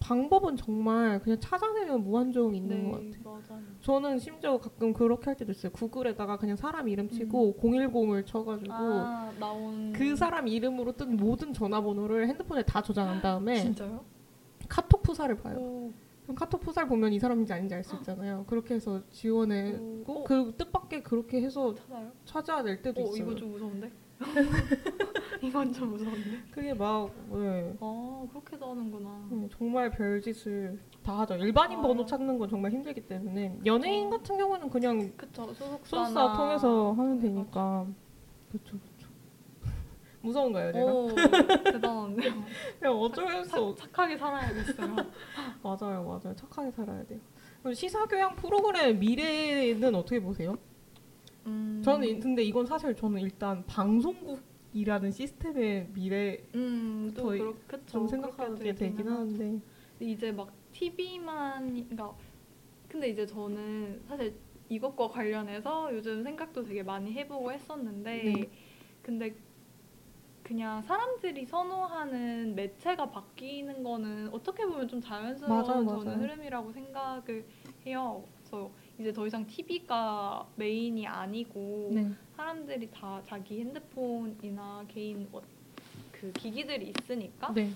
[0.00, 3.10] 방법은 정말 그냥 찾아내면 무한정 있는 것 같아요.
[3.10, 3.62] 네, 맞아요.
[3.80, 5.72] 저는 심지어 가끔 그렇게 할 때도 있어요.
[5.72, 8.92] 구글에다가 그냥 사람 이름 치고 010을 쳐가지고 음.
[8.92, 13.72] 아, 나온 그 사람 이름으로 뜬 모든 전화번호를 핸드폰에 다 저장한 다음에?
[14.68, 15.56] 카톡 푸사를 봐요.
[15.58, 15.92] 오,
[16.34, 18.44] 카톡 푸사를 보면 이 사람인지 아닌지 알 수 있잖아요.
[18.46, 20.24] 그렇게 해서 지원해고 오.
[20.24, 22.10] 그 뜻밖의 그렇게 해서 찾아요?
[22.24, 23.22] 찾아낼 때도 어, 있어요.
[23.22, 23.92] 이거 좀 무서운데?
[25.42, 26.42] 이건 좀 무서운데?
[26.50, 27.76] 그게 막 네.
[27.80, 29.08] 아, 그렇게도 하는구나.
[29.32, 31.34] 음, 정말 별짓을 다 하죠.
[31.36, 31.82] 일반인 아.
[31.82, 34.10] 번호 찾는 건 정말 힘들기 때문에 연예인 어.
[34.10, 37.86] 같은 경우는 그냥 그쵸, 소속사 통해서 하면 되니까
[38.50, 38.93] 그렇죠, 그렇죠.
[40.28, 40.92] 무서운가요, 제가?
[40.92, 41.08] 오,
[41.64, 42.44] 대단한데요.
[42.80, 43.76] 그냥 어쩔 수 착, 없.
[43.76, 44.96] 착하게 살아야겠어요.
[45.62, 46.34] 맞아요, 맞아요.
[46.34, 47.20] 착하게 살아야 돼요.
[47.60, 50.56] 그럼 시사교양 프로그램 미래는 어떻게 보세요?
[51.46, 57.54] 음, 저는 이- 근데 이건 사실 저는 일단 방송국이라는 시스템의 미래 음, 또 저희 그렇,
[57.66, 57.84] 그쵸.
[57.86, 59.60] 좀 생각하게 되긴 하는데.
[60.00, 62.14] 이제 막 TV만 그러니까
[62.88, 64.34] 근데 이제 저는 사실
[64.70, 68.50] 이것과 관련해서 요즘 생각도 되게 많이 해보고 했었는데 네.
[69.02, 69.34] 근데
[70.44, 76.18] 그냥 사람들이 선호하는 매체가 바뀌는 거는 어떻게 보면 좀 자연스러운 맞아요, 저는 맞아요.
[76.20, 77.44] 흐름이라고 생각을
[77.86, 78.22] 해요.
[78.38, 78.70] 그래서
[79.00, 82.12] 이제 더 이상 TV가 메인이 아니고 네.
[82.36, 85.42] 사람들이 다 자기 핸드폰이나 개인 뭐-
[86.12, 87.70] 그 기기들이 있으니까 네.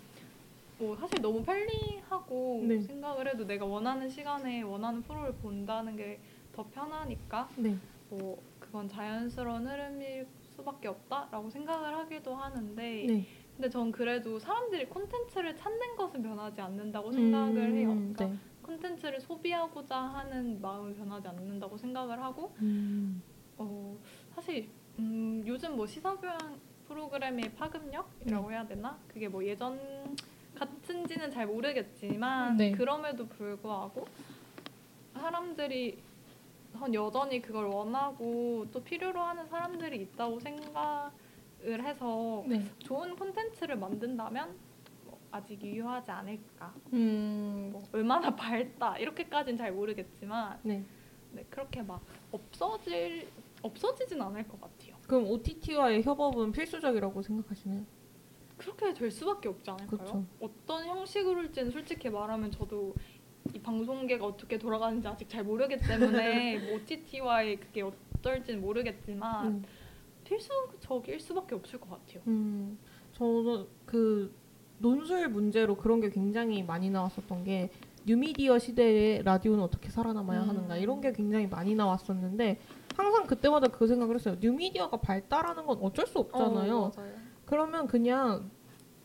[0.78, 2.82] 뭐 사실 너무 편리하고 네.
[2.82, 6.20] 생각을 해도 내가 원하는 시간에 원하는 프로를 본다는 게
[6.52, 7.76] 더 편하니까 네.
[8.10, 10.26] 뭐 그건 자연스러운 흐름일
[10.58, 13.26] 수밖에 없다라고 생각을 하기도 하는데 네.
[13.54, 17.90] 근데 전 그래도 사람들이 콘텐츠를 찾는 것은 변하지 않는다고 생각을 해요.
[17.90, 18.36] 음, 그러니까 네.
[18.62, 23.22] 콘텐츠를 소비하고자 하는 마음은 변하지 않는다고 생각을 하고 음.
[23.56, 23.98] 어,
[25.46, 26.38] 요즘 뭐 시사교양
[26.86, 28.98] 프로그램의 파급력이라고 해야 되나?
[29.08, 29.78] 그게 뭐 예전
[30.54, 32.72] 같은지는 잘 모르겠지만 네.
[32.72, 34.06] 그럼에도 불구하고
[35.14, 36.07] 사람들이 전
[36.92, 42.64] 여전히 그걸 원하고 또 필요로 하는 사람들이 있다고 생각을 해서 네.
[42.78, 44.56] 좋은 콘텐츠를 만든다면
[45.04, 46.74] 뭐 아직 유효하지 않을까.
[46.92, 47.70] 음.
[47.72, 50.84] 뭐 얼마나 밝다 이렇게까지는 잘 모르겠지만 네.
[51.32, 52.02] 네, 그렇게 막
[52.32, 53.28] 없어질
[53.62, 54.96] 없어지진 않을 것 같아요.
[55.06, 57.84] 그럼 OTT와의 협업은 필수적이라고 생각하시나요?
[58.56, 59.98] 그렇게 될 수밖에 없지 않을까요?
[59.98, 60.24] 그쵸.
[60.40, 62.94] 어떤 형식으로일지는 솔직히 말하면 저도
[63.54, 69.64] 이 방송계가 어떻게 돌아가는지 아직 잘 모르기 때문에 뭐 OTT와의 그게 어떨지는 모르겠지만 음.
[70.24, 72.22] 필수적일 수밖에 없을 것 같아요.
[72.26, 72.78] 음,
[73.12, 74.34] 저는 그
[74.78, 77.70] 논술 문제로 그런 게 굉장히 많이 나왔었던 게
[78.04, 80.48] 뉴미디어 시대에 라디오는 어떻게 살아남아야 음.
[80.48, 82.58] 하는가 이런 게 굉장히 많이 나왔었는데
[82.96, 84.36] 항상 그때마다 그 생각을 했어요.
[84.40, 86.78] 뉴미디어가 발달하는 건 어쩔 수 없잖아요.
[86.78, 86.92] 어.
[87.44, 88.50] 그러면 그냥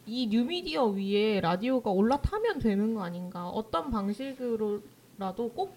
[0.05, 3.47] 이 뉴미디어 위에 라디오가 올라타면 되는 거 아닌가?
[3.47, 5.75] 어떤 방식으로라도 꼭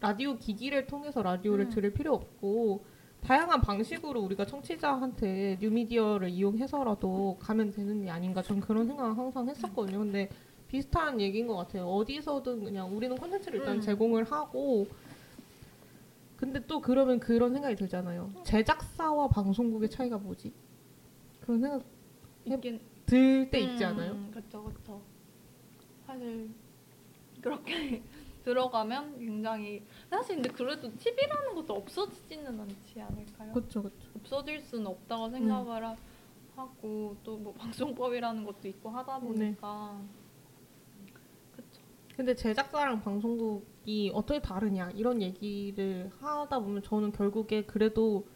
[0.00, 1.70] 라디오 기기를 통해서 라디오를 음.
[1.70, 2.84] 들을 필요 없고
[3.20, 8.40] 다양한 방식으로 우리가 청취자한테 뉴미디어를 이용해서라도 가면 되는 게 아닌가?
[8.42, 9.98] 전 그런 생각을 항상 했었거든요.
[9.98, 10.30] 근데
[10.68, 11.86] 비슷한 얘기인 것 같아요.
[11.86, 13.80] 어디서든 그냥 우리는 콘텐츠를 일단 음.
[13.80, 14.86] 제공을 하고
[16.36, 18.30] 근데 또 그러면 그런 생각이 들잖아요.
[18.44, 20.52] 제작사와 방송국의 차이가 뭐지?
[21.40, 21.82] 그런 생각
[22.44, 24.12] 있긴 들 때 있지 않아요?
[24.12, 25.00] 음, 그렇죠, 그렇죠.
[26.06, 26.48] 사실
[27.40, 28.02] 그렇게
[28.44, 33.52] 들어가면 굉장히 사실 근데 그래도 TV라는 것도 없어지지는 않지 않을까요?
[33.52, 34.08] 그렇죠, 그렇죠.
[34.16, 35.96] 없어질 수는 없다고 생각을 하,
[36.56, 39.26] 하고 또 뭐 방송법이라는 것도 있고 하다 네.
[39.26, 40.00] 보니까
[41.54, 41.82] 그렇죠.
[42.16, 48.26] 근데 제작사랑 방송국이 어떻게 다르냐 이런 얘기를 하다 보면 저는 결국에 그래도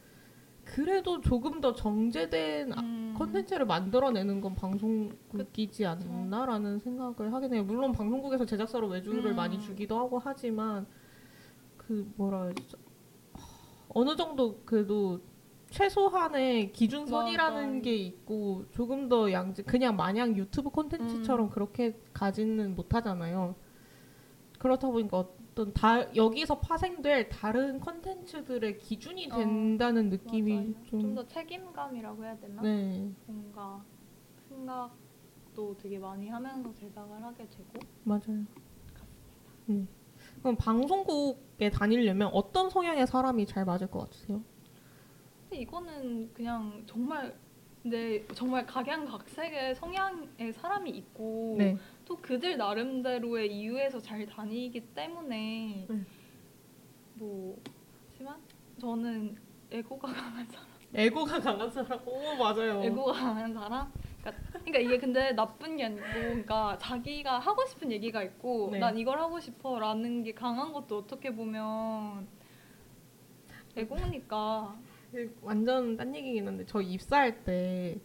[0.74, 7.64] 그래도 조금 더 정제된 아- 음, 컨텐츠를 만들어내는 건 방송국이지 않나라는 생각을 하긴 해요.
[7.64, 9.36] 물론 방송국에서 제작사로 외주를 음.
[9.36, 10.86] 많이 주기도 하고 하지만
[11.76, 12.78] 그 뭐라 해야 되죠?
[13.88, 15.20] 어느 정도 그래도
[15.70, 17.82] 최소한의 기준선이라는 맞아요.
[17.82, 21.50] 게 있고 조금 더 양지 그냥 마냥 유튜브 콘텐츠처럼 음.
[21.50, 23.56] 그렇게 가지는 못하잖아요.
[24.60, 32.38] 그렇다 보니까 어떤 다 여기서 파생될 다른 콘텐츠들의 기준이 어, 된다는 느낌이 좀좀더 책임감이라고 해야
[32.38, 32.60] 되나?
[32.60, 33.10] 네.
[33.24, 33.82] 뭔가
[34.50, 38.44] 생각도 되게 많이 하면서 제작을 하게 되고 맞아요.
[39.64, 39.86] 네.
[40.40, 44.42] 그럼 방송국에 다니려면 어떤 성향의 사람이 잘 맞을 것 같으세요?
[45.50, 47.34] 이거는 그냥 정말
[47.82, 51.78] 근데 정말 각양각색의 성향의 사람이 있고 네.
[52.10, 56.04] 또 그들 나름대로의 이유에서 잘 다니기 때문에 네.
[57.14, 57.56] 뭐
[58.10, 58.36] 하지만
[58.80, 59.36] 저는
[59.70, 62.00] 에고가 강한 사람 에고가 강한 사람.
[62.04, 62.82] 오 맞아요.
[62.82, 68.24] 에고가 강한 사람 그러니까, 그러니까 이게 근데 나쁜 게 아니고 그러니까 자기가 하고 싶은 얘기가
[68.24, 68.80] 있고 네.
[68.80, 72.26] 난 이걸 하고 싶어라는 게 강한 것도 어떻게 보면
[73.76, 74.76] 에고니까
[75.42, 78.00] 완전 딴 얘기긴 한데 저 입사할 때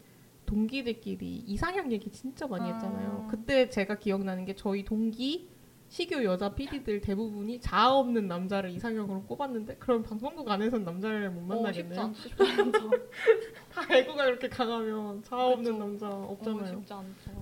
[0.45, 2.73] 동기들끼리 이상형 얘기 진짜 많이 아.
[2.73, 3.27] 했잖아요.
[3.29, 5.49] 그때 제가 기억나는 게 저희 동기
[5.87, 11.71] 시교 여자 PD들 대부분이 자아 없는 남자를 이상형으로 꼽았는데 그럼 방송국 안에서는 남자를 못 어,
[11.71, 12.01] 쉽지 만나겠네요.
[12.01, 12.89] 않 쉽지 않죠.
[13.71, 15.77] 다 에고가 이렇게 강하면 자아 없는.
[15.77, 16.79] 남자 어, 없잖아요.
[16.79, 17.41] 쉽지 않죠.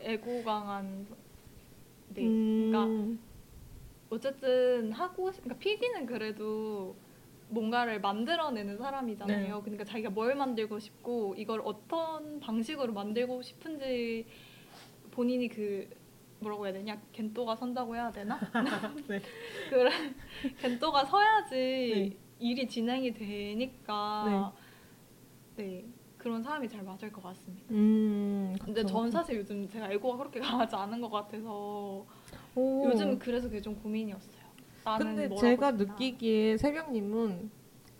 [0.00, 1.06] 에고 강한
[2.14, 2.22] 네.
[2.26, 3.20] 음, 그러니까
[4.10, 6.96] 어쨌든 하고 싶, 그러니까 PD는 그래도
[7.48, 9.54] 뭔가를 만들어내는 사람이잖아요.
[9.56, 9.60] 네.
[9.62, 14.26] 그러니까 자기가 뭘 만들고 싶고 이걸 어떤 방식으로 만들고 싶은지
[15.10, 15.88] 본인이 그
[16.40, 18.38] 뭐라고 해야 되냐 겐또가 선다고 해야 되나?
[19.08, 19.20] 네.
[19.70, 19.90] 그래
[20.58, 22.16] 겐또가 서야지 네.
[22.38, 24.52] 일이 진행이 되니까
[25.56, 25.84] 네.
[26.18, 27.66] 그런 사람이 잘 맞을 것 같습니다.
[27.70, 28.84] 음, 근데.
[28.86, 32.06] 전 사실 요즘 제가 에고가 그렇게 강하지 않은 것 같아서
[32.54, 32.84] 오.
[32.86, 34.43] 요즘 그래서 그게 좀 고민이었어요.
[34.84, 35.72] 나는 근데 뭘 제가.
[35.72, 37.50] 느끼기에 새벽님은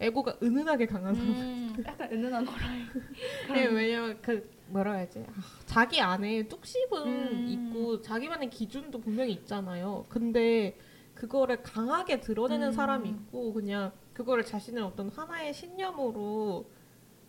[0.00, 1.30] 에고가 은은하게 강한 사람.
[1.30, 2.82] 음, 약간 은은한 호랑이.
[3.54, 5.32] 네, 왜냐면 그 뭐라 해야지 아,
[5.66, 7.46] 자기 안에 뚝심은 음.
[7.48, 10.04] 있고 자기만의 기준도 분명히 있잖아요.
[10.08, 10.76] 근데
[11.14, 12.72] 그거를 강하게 드러내는 음.
[12.72, 16.66] 사람이 있고 그냥 그거를 자신의 어떤 하나의 신념으로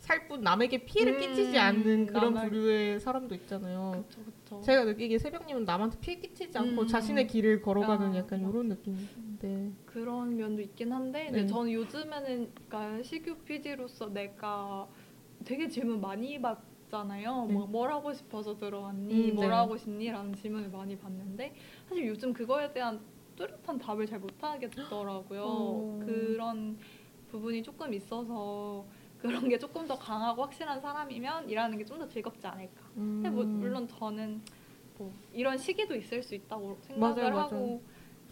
[0.05, 4.05] 살 뿐 남에게 피해를 음, 끼치지 않는 그런 남을- 부류의 사람도 있잖아요.
[4.07, 4.61] 그쵸 그쵸.
[4.61, 6.87] 제가 느끼기에 새벽님은 남한테 피해 끼치지 않고 음.
[6.87, 8.39] 자신의 길을 걸어가는 아, 약간.
[8.47, 11.31] 이런 느낌인데 그런 면도 있긴 한데 네.
[11.31, 14.87] 근데 저는 요즘에는 그러니까 시규 PD로서 내가
[15.43, 17.45] 되게 질문 많이 받잖아요.
[17.47, 17.53] 네.
[17.53, 19.31] 뭐, 뭘 하고 싶어서 들어왔니?
[19.31, 19.53] 음, 뭘 네.
[19.55, 20.11] 하고 싶니?
[20.11, 21.51] 라는 질문을 많이 받는데
[21.89, 22.99] 사실 요즘 그거에 대한
[23.35, 25.41] 뚜렷한 답을 잘 못하겠더라고요.
[25.43, 25.99] 어.
[26.05, 26.77] 그런
[27.31, 28.85] 부분이 조금 있어서
[29.27, 32.81] 그런 게 조금 더 강하고 확실한 사람이면 일하는 게 좀 더 즐겁지 않을까.
[32.93, 33.59] 근데 뭐 음.
[33.59, 34.41] 물론 저는
[34.97, 37.39] 뭐 이런 시기도 있을 수 있다고 생각을 맞아요, 맞아요.
[37.55, 37.83] 하고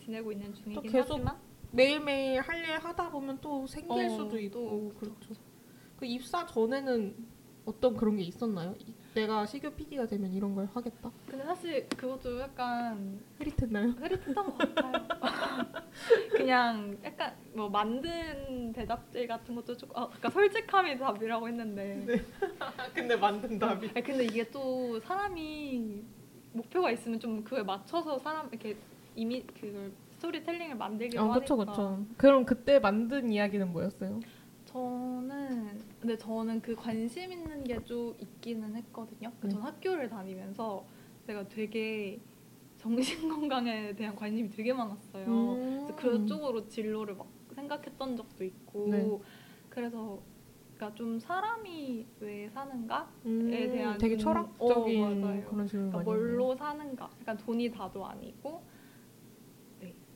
[0.04, 1.38] 지내고 있는 중이긴 계속 하지만
[1.72, 5.42] 매일매일 할 일 하다 보면 또 생길 어, 수도 또 있고 그쵸, 그렇죠.
[5.98, 7.16] 그 입사 전에는
[7.66, 8.76] 어떤 그런 게 있었나요?
[9.16, 11.12] 이- 내가 시교 PD가 되면 이런 걸 하겠다.
[11.28, 13.90] 근데 사실 그것도 약간 흐릿했나요?
[13.92, 14.94] 흐릿했던 것 같아요.
[16.32, 22.06] 그냥 약간 뭐 만든 대답들 같은 것도 조금 아, 아까 솔직함이 답이라고 했는데
[22.94, 23.92] 근데 만든 답이.
[23.94, 26.04] 아니, 근데 이게 또 사람이
[26.54, 28.76] 목표가 있으면 좀 그에 맞춰서 사람 이렇게
[29.16, 32.06] 이미 그걸 스토리텔링을 만들기도 아, 하니까 그렇죠, 그렇죠.
[32.18, 34.20] 그럼 그때 만든 이야기는 뭐였어요?
[34.66, 39.32] 저는 근데 저는 그 관심 있는 게 좀 있기는 했거든요.
[39.40, 39.54] 그 네.
[39.54, 40.86] 전 학교를 다니면서
[41.26, 42.20] 제가 되게
[42.78, 45.26] 정신 건강에 대한 관심이 되게 많았어요.
[45.28, 45.88] 음.
[45.96, 49.10] 그래서 그쪽으로 진로를 막 생각했던 적도 있고 네.
[49.70, 50.22] 그래서
[50.76, 55.44] 그러니까 좀 사람이 왜 사는가에 음, 대한 되게 좀- 철학적인 어.
[55.50, 58.73] 그런 질문 그러니까 뭘로 사는가 약간 돈이 다도 아니고 네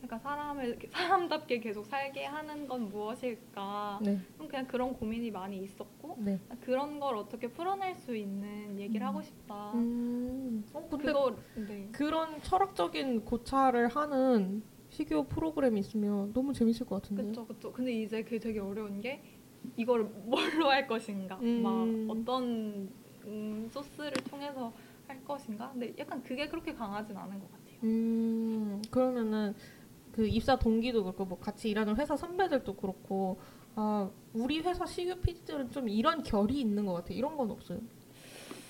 [0.08, 6.16] 그러니까 사람을 사람답게 계속 살게 하는 건 무엇일까 네, 좀 그냥 그런 고민이 많이 있었고
[6.20, 6.40] 네.
[6.62, 9.08] 그런 걸 어떻게 풀어낼 수 있는 얘기를 음.
[9.08, 10.66] 하고 싶다 음.
[10.74, 17.24] 어, 근데 그거 네 그런 철학적인 고찰을 하는 시교 프로그램이 있으면 너무 재밌을 것 같은데.
[17.24, 19.22] 그쵸 그쵸 근데 이제 그게 되게 어려운 게
[19.76, 21.62] 이걸 뭘로 할 것인가 음.
[21.62, 22.90] 막 어떤
[23.26, 24.72] 음, 소스를 통해서
[25.08, 29.54] 할 것인가 근데 약간 그게 그렇게 강하진 않은 것 같아요 음, 그러면은
[30.18, 33.38] 그 입사 동기도 그렇고 뭐 같이 일하는 회사 선배들도 그렇고
[33.76, 37.14] 아 우리 회사 시교 PD들은 좀 이런 결이 있는 것 같아.
[37.14, 37.80] 이런 건 없어요.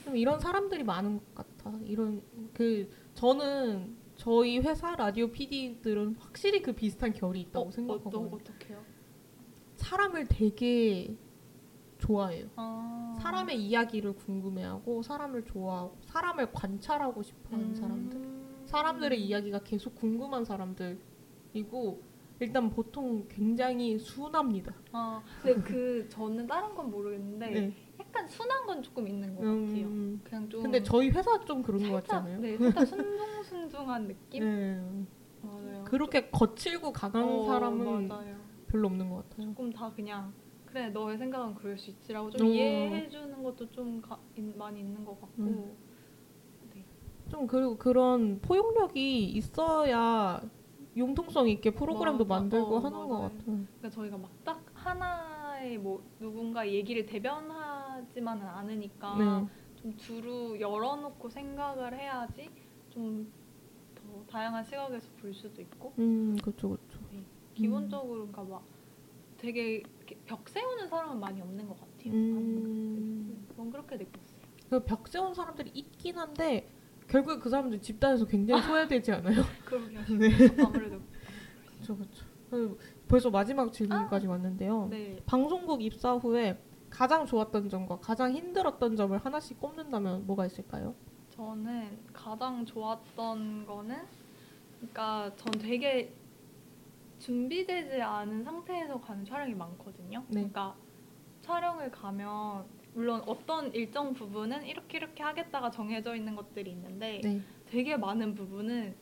[0.04, 1.80] 좀 이런 사람들이 많은 것 같아.
[1.86, 2.22] 이런
[2.54, 8.84] 그 저는 저희 회사 라디오 PD들은 확실히 그 비슷한 결이 있다고 어, 생각하고 어, 어떡해요?
[9.78, 11.16] 사람을 되게
[11.98, 12.50] 좋아해요.
[12.58, 13.16] 아.
[13.22, 17.76] 사람의 이야기를 궁금해하고 사람을 좋아하고 사람을 관찰하고 싶어하는 음.
[17.76, 18.38] 사람들.
[18.66, 21.00] 사람들의 이야기가 계속 궁금한 사람들
[21.54, 22.02] 이고
[22.39, 24.74] 일단 보통 굉장히 순합니다.
[24.91, 27.74] 아, 근데 그 저는 다른 건 모르겠는데 네.
[28.00, 29.88] 약간 순한 건 조금 있는 것 같아요.
[29.88, 32.39] 음, 그냥 좀 근데 저희 회사 좀 그런 것 같지 살짝, 않아요?
[32.39, 34.43] 네, 살짝 순둥순둥한 느낌?
[34.43, 35.06] 네.
[35.41, 35.84] 맞아요.
[35.86, 38.38] 그렇게 거칠고 강한 어, 사람은 맞아요.
[38.68, 39.48] 별로 없는 것 같아요.
[39.48, 40.34] 조금 다 그냥
[40.66, 42.50] 그래 너의 생각은 그럴 수 있지라고 좀 어.
[42.52, 45.76] 이해해 주는 것도 좀 가, 인- 많이 있는 것 같고 음.
[46.74, 46.86] 네.
[47.30, 50.41] 좀 그리고 그런 포용력이 있어야
[50.98, 52.41] 융통성 있게 프로그램도 맞아.
[52.41, 53.22] 만들고 어, 하는 것 맞아요.
[53.30, 53.43] 같아요.
[53.45, 59.48] 그러니까 저희가 막 딱 하나의 뭐 누군가 얘기를 대변하지만은 않으니까 네.
[59.82, 62.50] 좀 두루 열어놓고 생각을 해야지
[62.89, 63.32] 좀
[63.98, 67.00] 더 다양한 시각에서 볼 수도 있고 음, 그렇죠, 그렇죠.
[67.56, 68.64] 기본적으로 그러니까 막
[69.38, 69.84] 되게
[70.26, 72.14] 벽 세우는 사람은 많이 없는 것 같아요.
[72.14, 73.45] 음.
[73.50, 74.38] 그건 그렇게 느꼈어요.
[74.70, 76.70] 그 벽 세운 사람들이 있긴 한데
[77.08, 79.43] 결국에 그 사람들 집단에서 굉장히 소외되지 않아요?
[79.66, 80.01] 그러게요.
[80.18, 80.64] 네.
[80.64, 80.99] 아무래도
[81.76, 82.78] 그렇죠, 그렇죠.
[83.08, 84.88] 벌써 마지막 질문까지 왔는데요.
[84.89, 85.22] 네.
[85.26, 90.95] 방송국 입사 후에 가장 좋았던 점과 가장 힘들었던 점을 하나씩 꼽는다면 뭐가 있을까요?
[91.30, 93.97] 저는 가장 좋았던 거는
[94.78, 96.14] 그러니까 전 되게
[97.20, 100.20] 준비되지 않은 상태에서 가는 촬영이 많거든요.
[100.28, 100.36] 네.
[100.36, 100.76] 그러니까
[101.41, 102.66] 촬영을 가면
[102.98, 107.41] 물론 어떤 일정 부분은 이렇게 이렇게 하겠다가 정해져 있는 것들이 있는데 네.
[107.68, 108.95] 되게 많은 부분은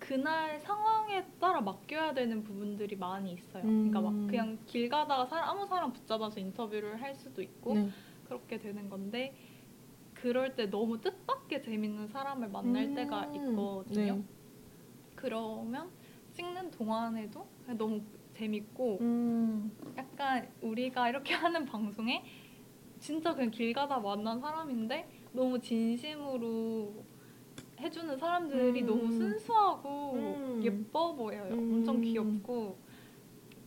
[0.00, 3.62] 그날 상황에 따라 맡겨야 되는 부분들이 많이 있어요.
[3.62, 4.26] 그러니까 막 음.
[4.26, 7.88] 그냥 길 가다가 사- 아무 사람 붙잡아서 인터뷰를 할 수도 있고 네.
[8.24, 9.32] 그렇게 되는 건데
[10.14, 12.94] 그럴 때 너무 뜻밖의 재밌는 사람을 만날 음.
[12.96, 14.16] 때가 있거든요.
[14.16, 14.22] 네.
[15.14, 15.88] 그러면
[16.32, 17.46] 찍는 동안에도
[17.78, 18.02] 너무
[18.34, 19.70] 재밌고 음.
[19.96, 22.24] 약간 우리가 이렇게 하는 방송에
[23.00, 27.04] 진짜 그냥 길 가다 만난 사람인데 너무 진심으로
[27.80, 28.86] 해주는 사람들이 음.
[28.86, 30.60] 너무 순수하고 음.
[30.62, 31.54] 예뻐 보여요.
[31.54, 31.72] 음.
[31.76, 32.78] 엄청 귀엽고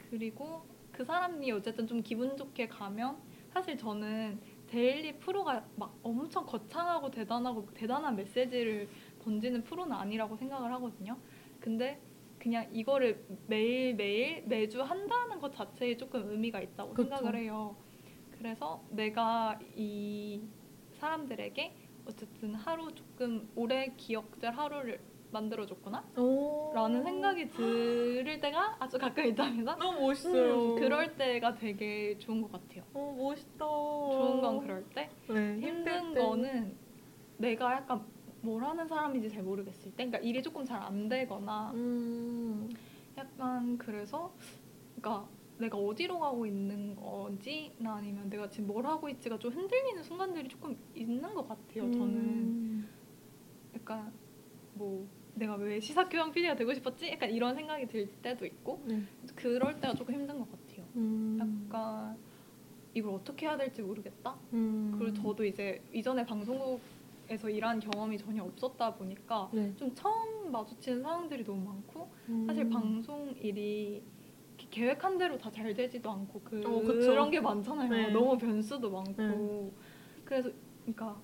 [0.09, 0.61] 그리고
[0.91, 3.17] 그 사람이 어쨌든 좀 기분 좋게 가면
[3.51, 8.87] 사실 저는 데일리 프로가 막 엄청 거창하고 대단하고 대단한 메시지를
[9.23, 11.17] 던지는 프로는 아니라고 생각을 하거든요.
[11.59, 11.99] 근데
[12.37, 17.09] 그냥 이거를 매일매일 매주 한다는 것 자체에 조금 의미가 있다고 그쵸.
[17.09, 17.75] 생각을 해요.
[18.43, 20.41] 그래서 내가 이
[20.99, 21.73] 사람들에게
[22.05, 24.99] 어쨌든 하루 조금 오래 기억될 하루를
[25.31, 26.73] 만들어줬구나 오.
[26.75, 29.77] 라는 생각이 들을 때가 아주 가끔 있답니다.
[29.77, 30.73] 너무 멋있어요.
[30.73, 32.83] 음, 그럴 때가 되게 좋은 것 같아요.
[32.93, 33.59] 어, 멋있다.
[33.65, 35.59] 좋은 건 그럴 때, 네.
[35.61, 36.19] 힘든 때.
[36.21, 36.75] 거는
[37.37, 38.05] 내가 약간
[38.41, 42.69] 뭘 하는 사람인지 잘 모르겠을 때, 그러니까 일이 조금 잘 안 되거나 음.
[43.17, 44.33] 약간 그래서,
[44.97, 50.47] 그러니까 내가 어디로 가고 있는 건지나 아니면 내가 지금 뭘 하고 있지가 좀 흔들리는 순간들이
[50.49, 51.91] 조금 있는 것 같아요.
[51.91, 52.89] 저는 음.
[53.75, 54.11] 약간
[54.73, 57.09] 뭐 내가 왜 시사교양 PD가 되고 싶었지?
[57.09, 59.01] 약간 이런 생각이 들 때도 있고 네.
[59.35, 60.85] 그럴 때가 조금 힘든 것 같아요.
[60.95, 61.65] 음.
[61.67, 62.17] 약간
[62.93, 64.35] 이걸 어떻게 해야 될지 모르겠다.
[64.53, 64.95] 음.
[64.97, 69.73] 그리고 저도 이제 이전에 방송국에서 일한 경험이 전혀 없었다 보니까 네.
[69.75, 72.45] 좀 처음 마주치는 상황들이 너무 많고 음.
[72.47, 74.03] 사실 방송 일이
[74.63, 77.13] 이렇게 계획한 대로 다 잘 되지도 않고 그, 어, 그쵸.
[77.15, 77.89] 런게 많잖아요.
[77.89, 78.11] 네.
[78.11, 79.71] 너무 변수도 많고 네.
[80.25, 80.49] 그래서
[80.81, 81.21] 그러니까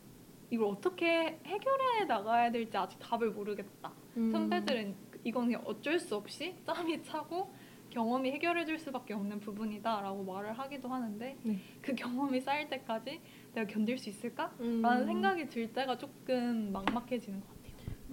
[0.52, 3.92] 이걸 어떻게 해결해 나가야 될지 아직 답을 모르겠다.
[4.18, 4.32] 음.
[4.32, 7.52] 선배들은 이건 그냥 어쩔 수 없이 짬이 차고
[7.90, 11.60] 경험이 해결해 줄 수밖에 없는 부분이다라고 말을 하기도 하는데 네.
[11.82, 13.20] 그 경험이 쌓일 때까지
[13.54, 14.54] 내가 견딜 수 있을까?
[14.60, 14.82] 음.
[14.84, 17.59] 라는 생각이 들 때가 조금 막막해지는 것 같아요.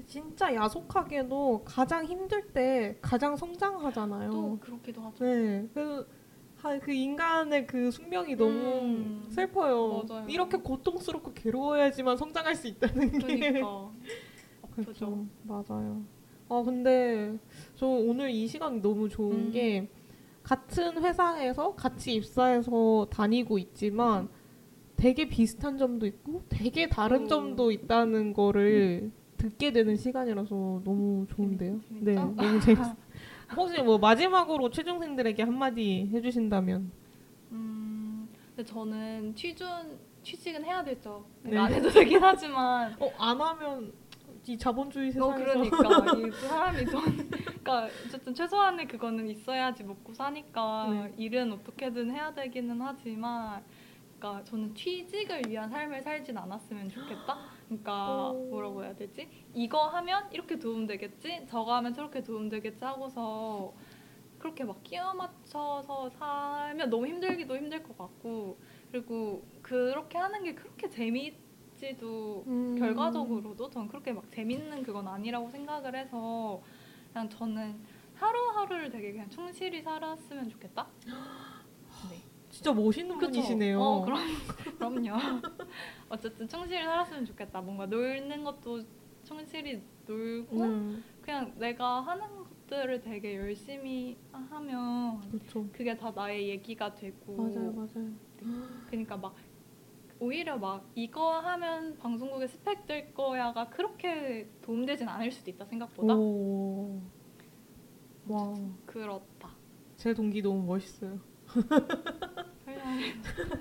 [0.07, 4.31] 진짜 야속하게도 가장 힘들 때 가장 성장하잖아요.
[4.31, 5.25] 또 그렇기도 하죠.
[5.25, 5.69] 네.
[5.73, 6.07] 그,
[6.57, 9.25] 하- 그 인간의 그 숙명이 너무 음.
[9.31, 10.05] 슬퍼요.
[10.09, 10.27] 맞아요.
[10.29, 13.19] 이렇게 고통스럽고 괴로워야지만 성장할 수 있다는 게.
[13.19, 13.91] 그러니까
[14.75, 14.91] 그렇죠.
[14.91, 15.27] 아프죠.
[15.45, 16.03] 맞아요.
[16.49, 17.37] 아 근데
[17.75, 19.51] 저 오늘 이 시간이 너무 좋은 음.
[19.51, 19.89] 게
[20.43, 24.29] 같은 회사에서 같이 입사해서 다니고 있지만
[24.95, 27.27] 되게 비슷한 점도 있고 되게 다른 오.
[27.27, 31.81] 점도 있다는 거를 듣게 되는 시간이라서 너무 좋은데요.
[31.89, 32.15] 재밌- 네?
[32.15, 32.97] 너무 재밌어요.
[33.57, 36.91] 혹시 뭐 마지막으로 취중생들에게 한마디 해주신다면?
[37.53, 39.67] 음, 근데 저는 취준
[40.23, 41.25] 취직은 해야 되죠.
[41.43, 41.57] 네.
[41.57, 43.93] 안 해도 되긴 하지만 어 안 하면
[44.49, 47.03] 이 자본주의 어 세상에서 그러니까 이 사람이 돈
[47.63, 51.15] 그러니까 어쨌든 최소한의 그거는 있어야지 먹고 사니까 네.
[51.17, 53.63] 일은 어떻게든 해야 되기는 하지만
[54.19, 57.39] 그러니까 저는 취직을 위한 삶을 살진 않았으면 좋겠다.
[57.69, 58.49] 그러니까 오.
[58.51, 59.29] 뭐라고 해야 되지?
[59.55, 61.47] 이거 하면 이렇게 도움 되겠지.
[61.49, 63.75] 저거 하면 저렇게 도움 되겠지 하고서
[64.39, 68.59] 그렇게 막 끼워 맞춰서 살면 너무 힘들기도 힘들 것 같고
[68.91, 72.77] 그리고 그렇게 하는 게 그렇게 재미있지도 음.
[72.79, 76.63] 결과적으로도 저는 그렇게 막 재밌는 그건 아니라고 생각을 해서
[77.13, 77.81] 그냥 저는
[78.15, 80.87] 하루하루를 되게 그냥 충실히 살았으면 좋겠다.
[82.57, 82.63] 네.
[82.63, 83.33] 진짜 멋있는 그쵸?
[83.33, 83.81] 분이시네요.
[83.81, 84.19] 어, 그럼,
[84.79, 85.17] 그럼요.
[86.09, 87.61] 어쨌든 충실히 살았으면 좋겠다.
[87.61, 88.83] 뭔가 놀는 것도
[89.25, 95.69] 충실히 놀고 음, 그냥 내가 하는 것들을 되게 열심히 하면 그렇죠.
[95.73, 98.13] 그게 다 나의 얘기가 되고 맞아요, 맞아요.
[98.87, 99.35] 그러니까 막
[100.19, 107.03] 오히려 막 이거 하면 방송국에 스펙 될 거야가 그렇게 도움되진 않을 수도 있다 생각보다 오.
[108.29, 108.55] 와,
[108.87, 109.51] 그렇다.
[109.97, 111.21] 제 동기 너무 멋있어요.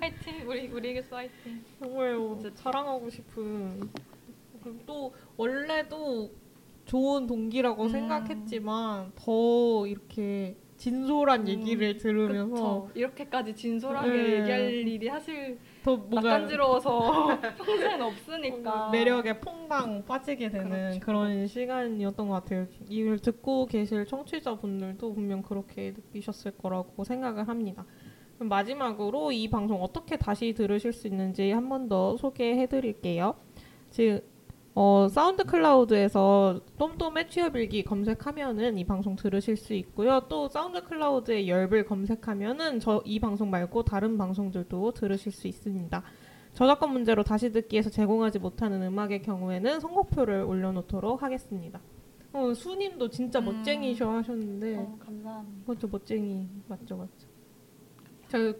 [0.00, 1.62] 화이팅 우리 우리에게서 화이팅.
[1.78, 2.38] 정말요.
[2.40, 2.54] 진짜.
[2.62, 3.88] 자랑하고 싶은.
[4.62, 6.30] 그리고 또 원래도
[6.84, 7.88] 좋은 동기라고 음.
[7.88, 12.90] 생각했지만 더 이렇게 진솔한 음, 얘기를 들으면서 그쵸.
[12.94, 14.40] 이렇게까지 진솔하게 네.
[14.40, 21.00] 얘기할 일이 사실 더 뭔가 낯간지러워서 평생 없으니까 매력에 퐁당 빠지게 되는 그렇죠.
[21.00, 22.66] 그런 시간이었던 것 같아요.
[22.88, 27.84] 이걸 듣고 계실 청취자분들도 분명 그렇게 느끼셨을 거라고 생각을 합니다.
[28.40, 33.34] 마지막으로 이 방송 어떻게 다시 들으실 수 있는지 한 번 더 소개해 드릴게요.
[33.90, 34.20] 지금
[34.78, 40.20] 어, 사운드 클라우드에서 똠똠의 취업일기 검색하면은 이 방송 들으실 수 있고요.
[40.28, 46.02] 또 사운드 클라우드의 열불 검색하면은 저 이 방송 말고 다른 방송들도 들으실 수 있습니다.
[46.52, 51.80] 저작권 문제로 다시 듣기에서 제공하지 못하는 음악의 경우에는 선곡표를 올려놓도록 하겠습니다.
[52.34, 53.46] 어, 수님도 진짜 음.
[53.46, 55.60] 멋쟁이셔 하셨는데 어, 감사합니다.
[55.66, 57.28] 그것도 멋쟁이 맞죠 맞죠.
[58.28, 58.54] 저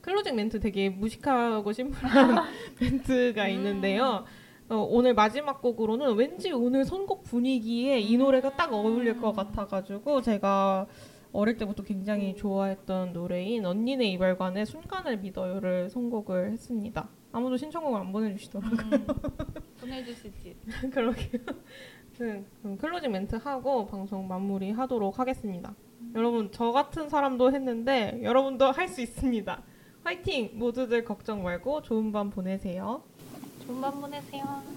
[0.00, 2.44] closing 멘트 되게 무식하고 심플한
[2.80, 3.50] 멘트가 음.
[3.50, 4.24] 있는데요.
[4.70, 10.86] 어, 오늘 마지막 곡으로는 왠지 오늘 선곡 분위기에 이 노래가 딱 어울릴 것 같아가지고 제가
[11.32, 17.08] 어릴 때부터 굉장히 좋아했던 노래인 언니네 이발관의 순간을 믿어요를 선곡을 했습니다.
[17.32, 18.78] 아무도 신청곡을 안 보내주시더라고요.
[18.92, 19.06] 음,
[19.80, 20.56] 보내주시지.
[20.92, 21.42] 그러게요.
[22.18, 25.74] 네, 그럼 클로징 멘트 하고 방송 마무리 하도록 하겠습니다.
[26.14, 29.62] 여러분 저 같은 사람도 했는데 여러분도 할 수 있습니다.
[30.04, 30.50] 화이팅!
[30.54, 33.02] 모두들 걱정 말고 좋은 밤 보내세요.
[33.70, 34.70] 좋은 밤 보내세요.